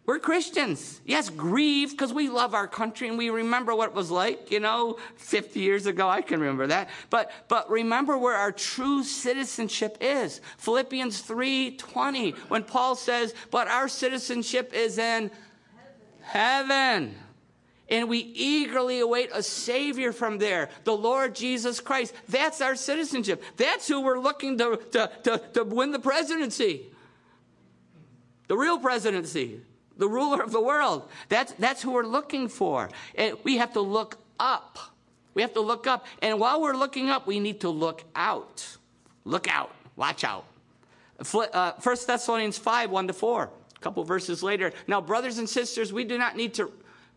[0.08, 1.02] We're Christians.
[1.04, 4.58] Yes, grieve because we love our country and we remember what it was like, you
[4.58, 6.08] know, 50 years ago.
[6.08, 6.88] I can remember that.
[7.10, 10.40] But, but remember where our true citizenship is.
[10.56, 15.30] Philippians 3:20, when Paul says, but our citizenship is in
[16.22, 16.70] heaven.
[16.70, 17.14] heaven.
[17.90, 22.14] And we eagerly await a Savior from there, the Lord Jesus Christ.
[22.30, 23.42] That's our citizenship.
[23.58, 26.86] That's who we're looking to, to, to, to win the presidency.
[28.46, 29.60] The real presidency
[29.98, 31.08] the ruler of the world.
[31.28, 32.88] That's, that's who we're looking for.
[33.14, 34.78] And we have to look up.
[35.34, 36.06] We have to look up.
[36.22, 38.76] And while we're looking up, we need to look out.
[39.24, 39.72] Look out.
[39.96, 40.44] Watch out.
[41.20, 44.72] Uh, 1 Thessalonians 5 1 to 4, a couple verses later.
[44.86, 46.72] Now, brothers and sisters, we do not need to.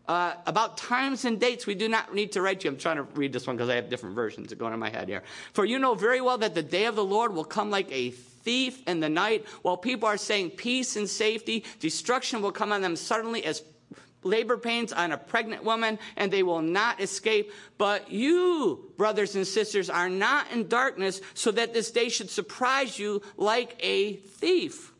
[0.08, 2.70] Uh, about times and dates, we do not need to write you.
[2.70, 5.08] I'm trying to read this one because I have different versions going in my head
[5.08, 5.22] here.
[5.52, 8.12] For you know very well that the day of the Lord will come like a
[8.42, 9.46] thief in the night.
[9.62, 13.62] While people are saying peace and safety, destruction will come on them suddenly as
[14.24, 17.52] labor pains on a pregnant woman, and they will not escape.
[17.78, 22.98] But you, brothers and sisters, are not in darkness, so that this day should surprise
[22.98, 24.92] you like a thief.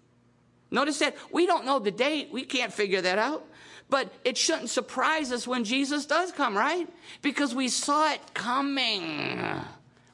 [0.70, 3.46] Notice that we don't know the date, we can't figure that out.
[3.88, 6.88] But it shouldn't surprise us when Jesus does come, right?
[7.20, 9.38] Because we saw it coming.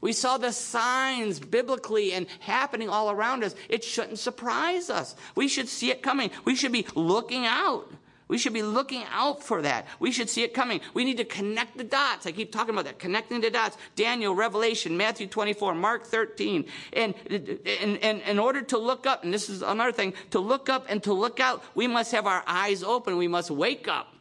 [0.01, 3.55] We saw the signs biblically and happening all around us.
[3.69, 5.17] It shouldn't surprise us.
[5.35, 6.31] We should see it coming.
[6.45, 7.91] We should be looking out.
[8.29, 9.87] We should be looking out for that.
[9.99, 10.83] We should see it coming.
[10.93, 12.27] We need to connect the dots.
[12.27, 13.79] I keep talking about that, connecting the dots.
[13.97, 16.67] Daniel, Revelation, Matthew 24, Mark 13.
[16.93, 20.69] And, and, and in order to look up, and this is another thing, to look
[20.69, 23.17] up and to look out, we must have our eyes open.
[23.17, 24.15] We must wake up.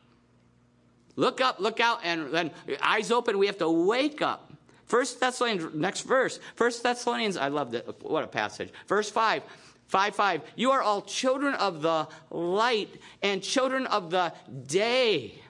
[1.17, 4.46] Look up, look out, and then eyes open, we have to wake up.
[4.87, 6.39] First Thessalonians, next verse.
[6.55, 8.01] First Thessalonians, I love that.
[8.01, 8.71] What a passage.
[8.87, 9.43] Verse 5.
[9.87, 10.41] 5 5.
[10.55, 12.89] You are all children of the light
[13.21, 14.33] and children of the
[14.65, 15.41] day.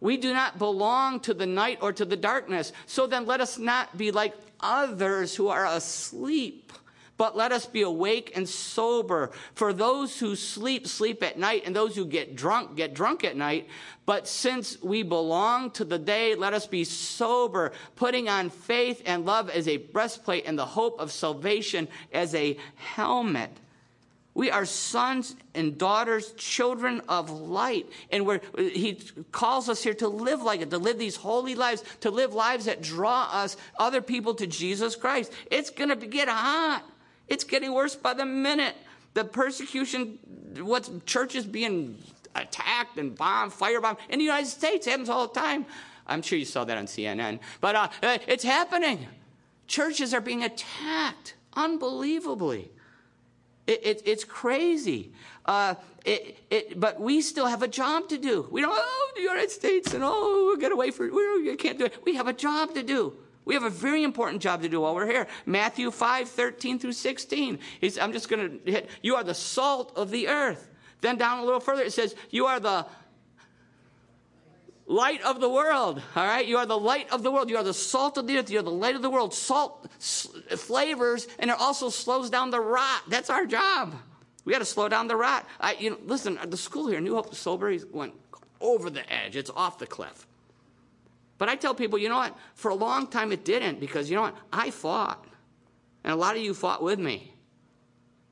[0.00, 2.72] We do not belong to the night or to the darkness.
[2.86, 6.72] So then let us not be like others who are asleep
[7.18, 9.32] but let us be awake and sober.
[9.54, 13.36] For those who sleep, sleep at night, and those who get drunk, get drunk at
[13.36, 13.68] night.
[14.06, 19.26] But since we belong to the day, let us be sober, putting on faith and
[19.26, 23.50] love as a breastplate and the hope of salvation as a helmet.
[24.34, 27.90] We are sons and daughters, children of light.
[28.12, 28.38] And we
[28.70, 29.00] he
[29.32, 32.66] calls us here to live like it, to live these holy lives, to live lives
[32.66, 35.32] that draw us, other people, to Jesus Christ.
[35.50, 36.84] It's going to get hot.
[37.28, 38.74] It's getting worse by the minute.
[39.14, 40.18] The persecution,
[40.60, 41.98] what's churches being
[42.34, 45.66] attacked and bombed, firebombed in the United States happens all the time.
[46.06, 49.06] I'm sure you saw that on CNN, but uh, uh, it's happening.
[49.66, 52.70] Churches are being attacked unbelievably.
[53.66, 55.12] It, it, it's crazy.
[55.44, 55.74] Uh,
[56.06, 58.48] it, but we still have a job to do.
[58.50, 61.12] We don't, oh, the United States, and oh, we get away from it.
[61.12, 62.02] We can't do it.
[62.04, 63.14] We have a job to do.
[63.48, 65.26] We have a very important job to do while we're here.
[65.46, 67.58] Matthew 5, 13 through 16.
[67.80, 70.68] He's, I'm just going to hit, you are the salt of the earth.
[71.00, 72.84] Then down a little further, it says, you are the
[74.86, 76.02] light of the world.
[76.14, 76.46] All right?
[76.46, 77.48] You are the light of the world.
[77.48, 78.50] You are the salt of the earth.
[78.50, 79.32] You are the light of the world.
[79.32, 83.00] Salt flavors, and it also slows down the rot.
[83.08, 83.94] That's our job.
[84.44, 85.46] We got to slow down the rot.
[85.58, 88.12] I, you know, listen, the school here, New Hope Solebury, went
[88.60, 89.36] over the edge.
[89.36, 90.26] It's off the cliff.
[91.38, 92.36] But I tell people, you know what?
[92.54, 94.36] For a long time it didn't because you know what?
[94.52, 95.24] I fought.
[96.04, 97.32] And a lot of you fought with me.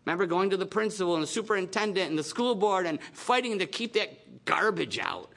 [0.04, 3.66] Remember going to the principal and the superintendent and the school board and fighting to
[3.66, 5.32] keep that garbage out.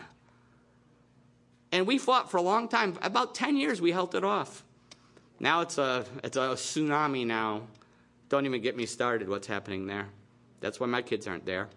[1.71, 2.97] And we fought for a long time.
[3.01, 4.63] About 10 years we held it off.
[5.39, 7.63] Now it's a, it's a tsunami now.
[8.29, 10.07] Don't even get me started what's happening there.
[10.59, 11.69] That's why my kids aren't there.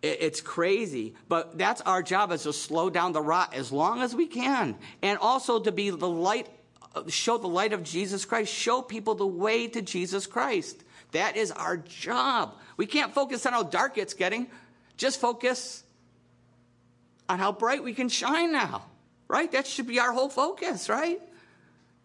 [0.00, 4.14] It's crazy, but that's our job is to slow down the rot as long as
[4.14, 4.76] we can.
[5.02, 6.48] And also to be the light,
[6.94, 10.84] uh, show the light of Jesus Christ, show people the way to Jesus Christ.
[11.10, 12.54] That is our job.
[12.76, 14.46] We can't focus on how dark it's getting,
[14.96, 15.82] just focus
[17.28, 18.84] on how bright we can shine now,
[19.26, 19.50] right?
[19.50, 21.20] That should be our whole focus, right?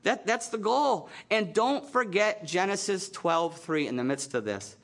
[0.02, 1.10] That, that's the goal.
[1.30, 4.76] And don't forget Genesis 12 3 in the midst of this.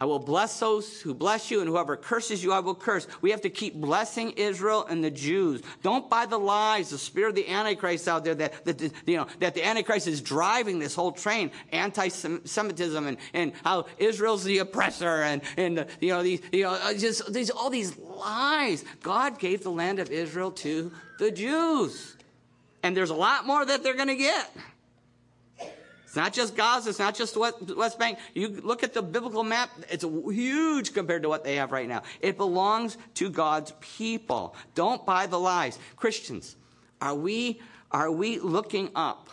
[0.00, 3.08] I will bless those who bless you, and whoever curses you, I will curse.
[3.20, 5.60] We have to keep blessing Israel and the Jews.
[5.82, 9.26] Don't buy the lies, the spirit of the Antichrist out there that, that you know
[9.40, 15.22] that the Antichrist is driving this whole train, anti-Semitism, and, and how Israel's the oppressor,
[15.22, 18.84] and and you know these you know uh, just these all these lies.
[19.02, 22.16] God gave the land of Israel to the Jews,
[22.84, 24.48] and there's a lot more that they're going to get.
[26.08, 28.18] It's not just Gaza, it's not just the West Bank.
[28.32, 32.02] You look at the biblical map, it's huge compared to what they have right now.
[32.22, 34.56] It belongs to God's people.
[34.74, 35.78] Don't buy the lies.
[35.96, 36.56] Christians,
[37.02, 39.28] are we, are we looking up?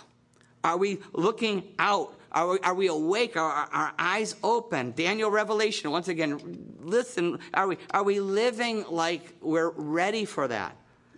[0.66, 2.14] Are we looking out?
[2.34, 3.38] Are we, are we awake?
[3.38, 4.92] Are our, our eyes open?
[4.98, 10.76] Daniel Revelation, once again, listen, are we, are we living like we're ready for that?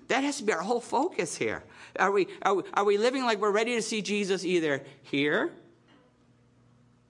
[0.08, 1.64] That has to be our whole focus here.
[2.00, 5.52] Are we, are we, are we living like we're ready to see Jesus either here,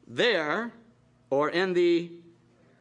[0.08, 0.72] there,
[1.30, 2.12] or in the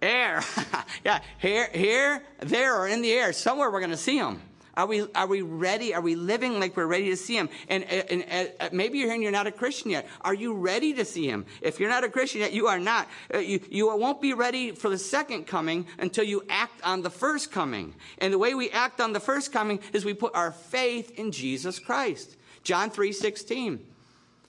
[0.01, 0.43] air?
[1.05, 3.33] yeah, here, here, there, or in the air.
[3.33, 4.41] Somewhere we're going to see him.
[4.77, 5.95] Are we, are we ready?
[5.95, 7.49] Are we living like we're ready to see him?
[7.69, 10.07] And, and, and, uh, maybe you're here and you're not a Christian yet.
[10.21, 11.47] Are you ready to see him?
[11.63, 13.09] If you're not a Christian yet, you are not.
[13.33, 17.09] Uh, you, you won't be ready for the second coming until you act on the
[17.09, 17.95] first coming.
[18.19, 21.33] And the way we act on the first coming is we put our faith in
[21.33, 22.37] Jesus Christ.
[22.63, 23.81] John 3 16.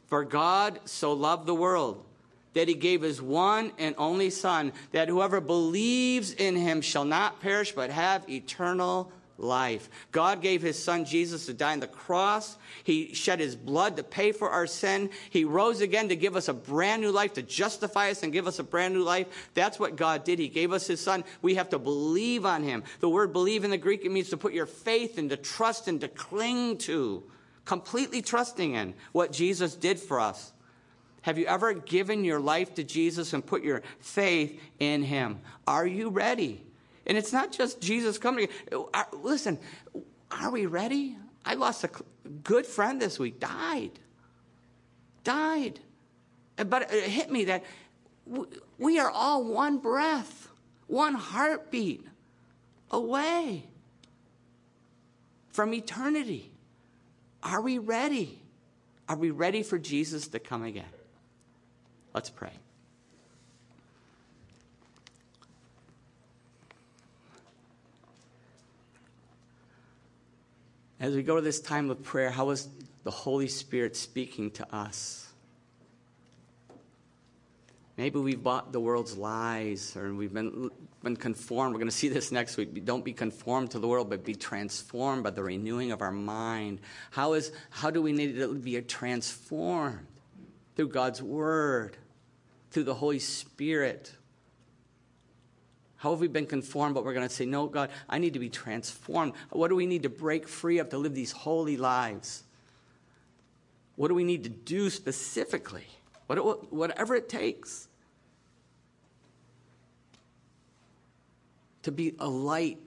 [0.08, 2.04] For God so loved the world
[2.54, 7.40] that he gave his one and only Son, that whoever believes in him shall not
[7.40, 9.90] perish but have eternal life.
[10.12, 12.58] God gave his son Jesus to die on the cross.
[12.84, 15.10] He shed his blood to pay for our sin.
[15.30, 18.48] He rose again to give us a brand new life, to justify us and give
[18.48, 19.28] us a brand new life.
[19.54, 20.40] That's what God did.
[20.40, 21.24] He gave us his son.
[21.42, 22.84] We have to believe on him.
[23.00, 25.88] The word believe in the Greek, it means to put your faith and to trust
[25.88, 27.24] and to cling to,
[27.66, 30.54] completely trusting in what Jesus did for us.
[31.22, 35.42] Have you ever given your life to Jesus and put your faith in him?
[35.68, 36.67] Are you ready?
[37.08, 38.50] And it's not just Jesus coming.
[38.72, 39.58] Uh, listen,
[40.30, 41.18] are we ready?
[41.46, 41.90] I lost a
[42.44, 43.98] good friend this week, died.
[45.24, 45.80] Died.
[46.58, 47.64] But it hit me that
[48.78, 50.50] we are all one breath,
[50.88, 52.06] one heartbeat
[52.92, 53.64] away
[55.52, 56.52] from eternity.
[57.42, 58.42] Are we ready?
[59.08, 60.84] Are we ready for Jesus to come again?
[62.14, 62.52] Let's pray.
[71.00, 72.68] As we go to this time of prayer, how is
[73.04, 75.28] the Holy Spirit speaking to us?
[77.98, 80.70] Maybe we've bought the world's lies or we've been,
[81.04, 81.74] been conformed.
[81.74, 82.84] We're going to see this next week.
[82.86, 86.80] Don't be conformed to the world, but be transformed by the renewing of our mind.
[87.12, 90.06] How, is, how do we need to be transformed?
[90.76, 91.98] Through God's Word,
[92.70, 94.12] through the Holy Spirit.
[95.98, 96.96] How have we been conformed?
[96.96, 99.34] But we're going to say, No, God, I need to be transformed.
[99.50, 102.44] What do we need to break free of to live these holy lives?
[103.96, 105.88] What do we need to do specifically?
[106.28, 107.88] What, whatever it takes
[111.84, 112.80] to be a light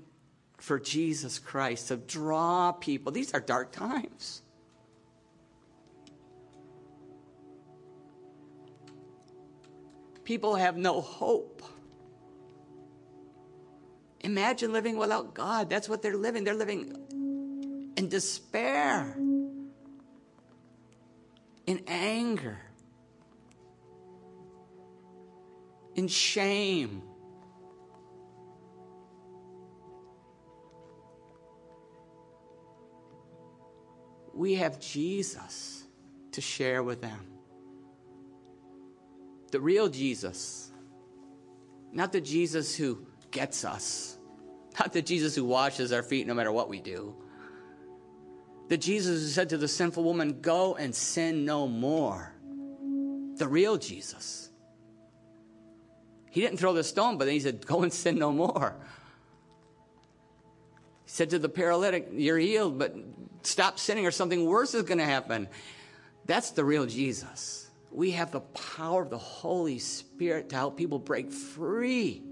[0.58, 3.10] for Jesus Christ, to draw people.
[3.12, 4.42] These are dark times.
[10.24, 11.62] People have no hope.
[14.22, 15.70] Imagine living without God.
[15.70, 16.44] That's what they're living.
[16.44, 16.94] They're living
[17.96, 19.16] in despair,
[21.66, 22.58] in anger,
[25.94, 27.02] in shame.
[34.34, 35.84] We have Jesus
[36.32, 37.26] to share with them.
[39.50, 40.70] The real Jesus,
[41.92, 44.16] not the Jesus who gets us.
[44.78, 47.14] Not the Jesus who washes our feet no matter what we do.
[48.68, 52.32] The Jesus who said to the sinful woman, Go and sin no more.
[53.36, 54.48] The real Jesus.
[56.30, 58.76] He didn't throw the stone, but then he said, Go and sin no more.
[61.04, 62.94] He said to the paralytic, You're healed, but
[63.42, 65.48] stop sinning or something worse is going to happen.
[66.26, 67.68] That's the real Jesus.
[67.90, 72.22] we have the power of the Holy Spirit to help people break free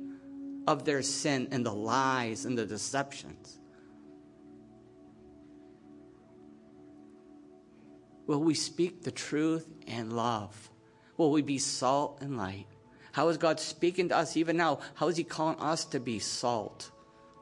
[0.68, 3.58] of their sin and the lies and the deceptions.
[8.26, 10.70] Will we speak the truth and love?
[11.16, 12.66] Will we be salt and light?
[13.12, 14.80] How is God speaking to us even now?
[14.92, 16.90] How is He calling us to be salt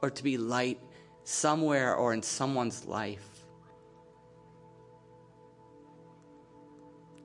[0.01, 0.79] or to be light
[1.25, 3.27] somewhere or in someone's life?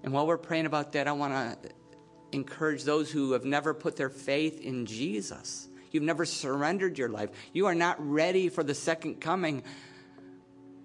[0.03, 1.71] And while we're praying about that, I want to
[2.33, 5.69] encourage those who have never put their faith in Jesus.
[5.93, 7.31] You've never surrendered your life.
[7.53, 9.63] You are not ready for the second coming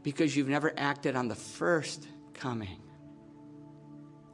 [0.03, 2.81] because you've never acted on the first coming.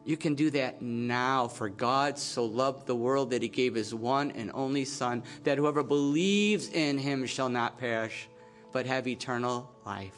[0.05, 3.93] You can do that now, for God so loved the world that he gave his
[3.93, 8.27] one and only Son, that whoever believes in him shall not perish,
[8.73, 10.17] but have eternal life.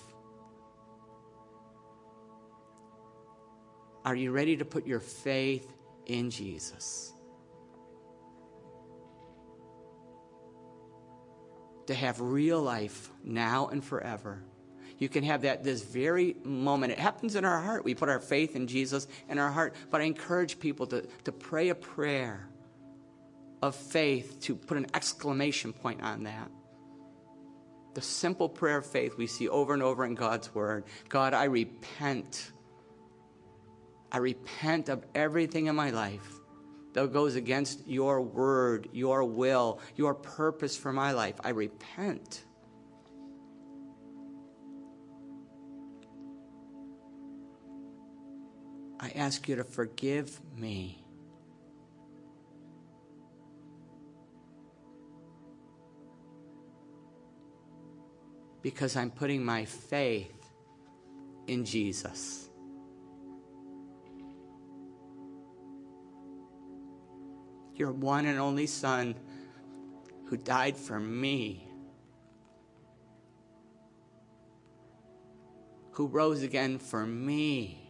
[4.04, 5.72] Are you ready to put your faith
[6.06, 7.15] in Jesus?
[11.88, 14.44] To have real life now and forever.
[14.98, 16.94] You can have that this very moment.
[16.94, 17.84] It happens in our heart.
[17.84, 19.76] We put our faith in Jesus in our heart.
[19.92, 22.48] But I encourage people to, to pray a prayer
[23.62, 26.50] of faith, to put an exclamation point on that.
[27.94, 31.46] The simple prayer of faith we see over and over in God's Word God, I
[31.46, 32.52] repent.
[34.12, 36.35] I repent of everything in my life
[36.96, 41.36] that goes against your word, your will, your purpose for my life.
[41.44, 42.46] I repent.
[48.98, 51.04] I ask you to forgive me.
[58.62, 60.32] Because I'm putting my faith
[61.48, 62.50] in Jesus.
[67.76, 69.16] Your one and only Son
[70.26, 71.68] who died for me,
[75.92, 77.82] who rose again for me.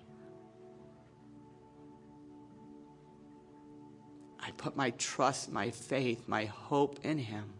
[4.39, 7.53] I put my trust, my faith, my hope in Him.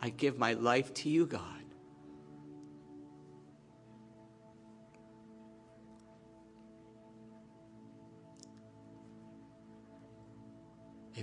[0.00, 1.59] I give my life to you, God.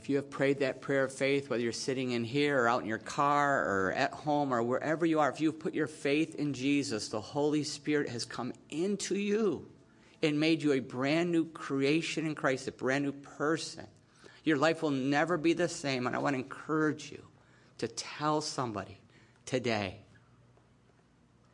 [0.07, 2.81] If you have prayed that prayer of faith, whether you're sitting in here or out
[2.81, 6.35] in your car or at home or wherever you are, if you've put your faith
[6.35, 9.67] in Jesus, the Holy Spirit has come into you
[10.23, 13.85] and made you a brand new creation in Christ, a brand new person.
[14.45, 16.07] Your life will never be the same.
[16.07, 17.21] And I want to encourage you
[17.79, 18.99] to tell somebody
[19.45, 19.97] today.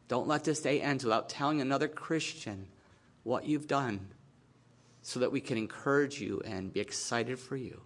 [0.10, 2.68] Don't let this day end without telling another Christian
[3.24, 4.10] what you've done
[5.02, 7.82] so that we can encourage you and be excited for you.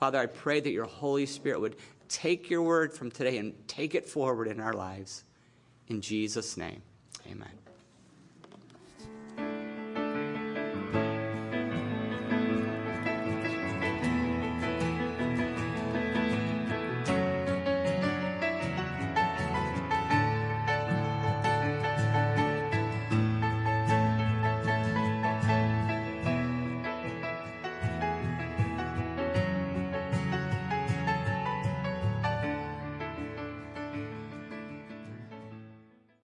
[0.00, 1.76] Father, I pray that your Holy Spirit would
[2.08, 5.24] take your word from today and take it forward in our lives.
[5.88, 6.80] In Jesus' name,
[7.30, 7.69] amen.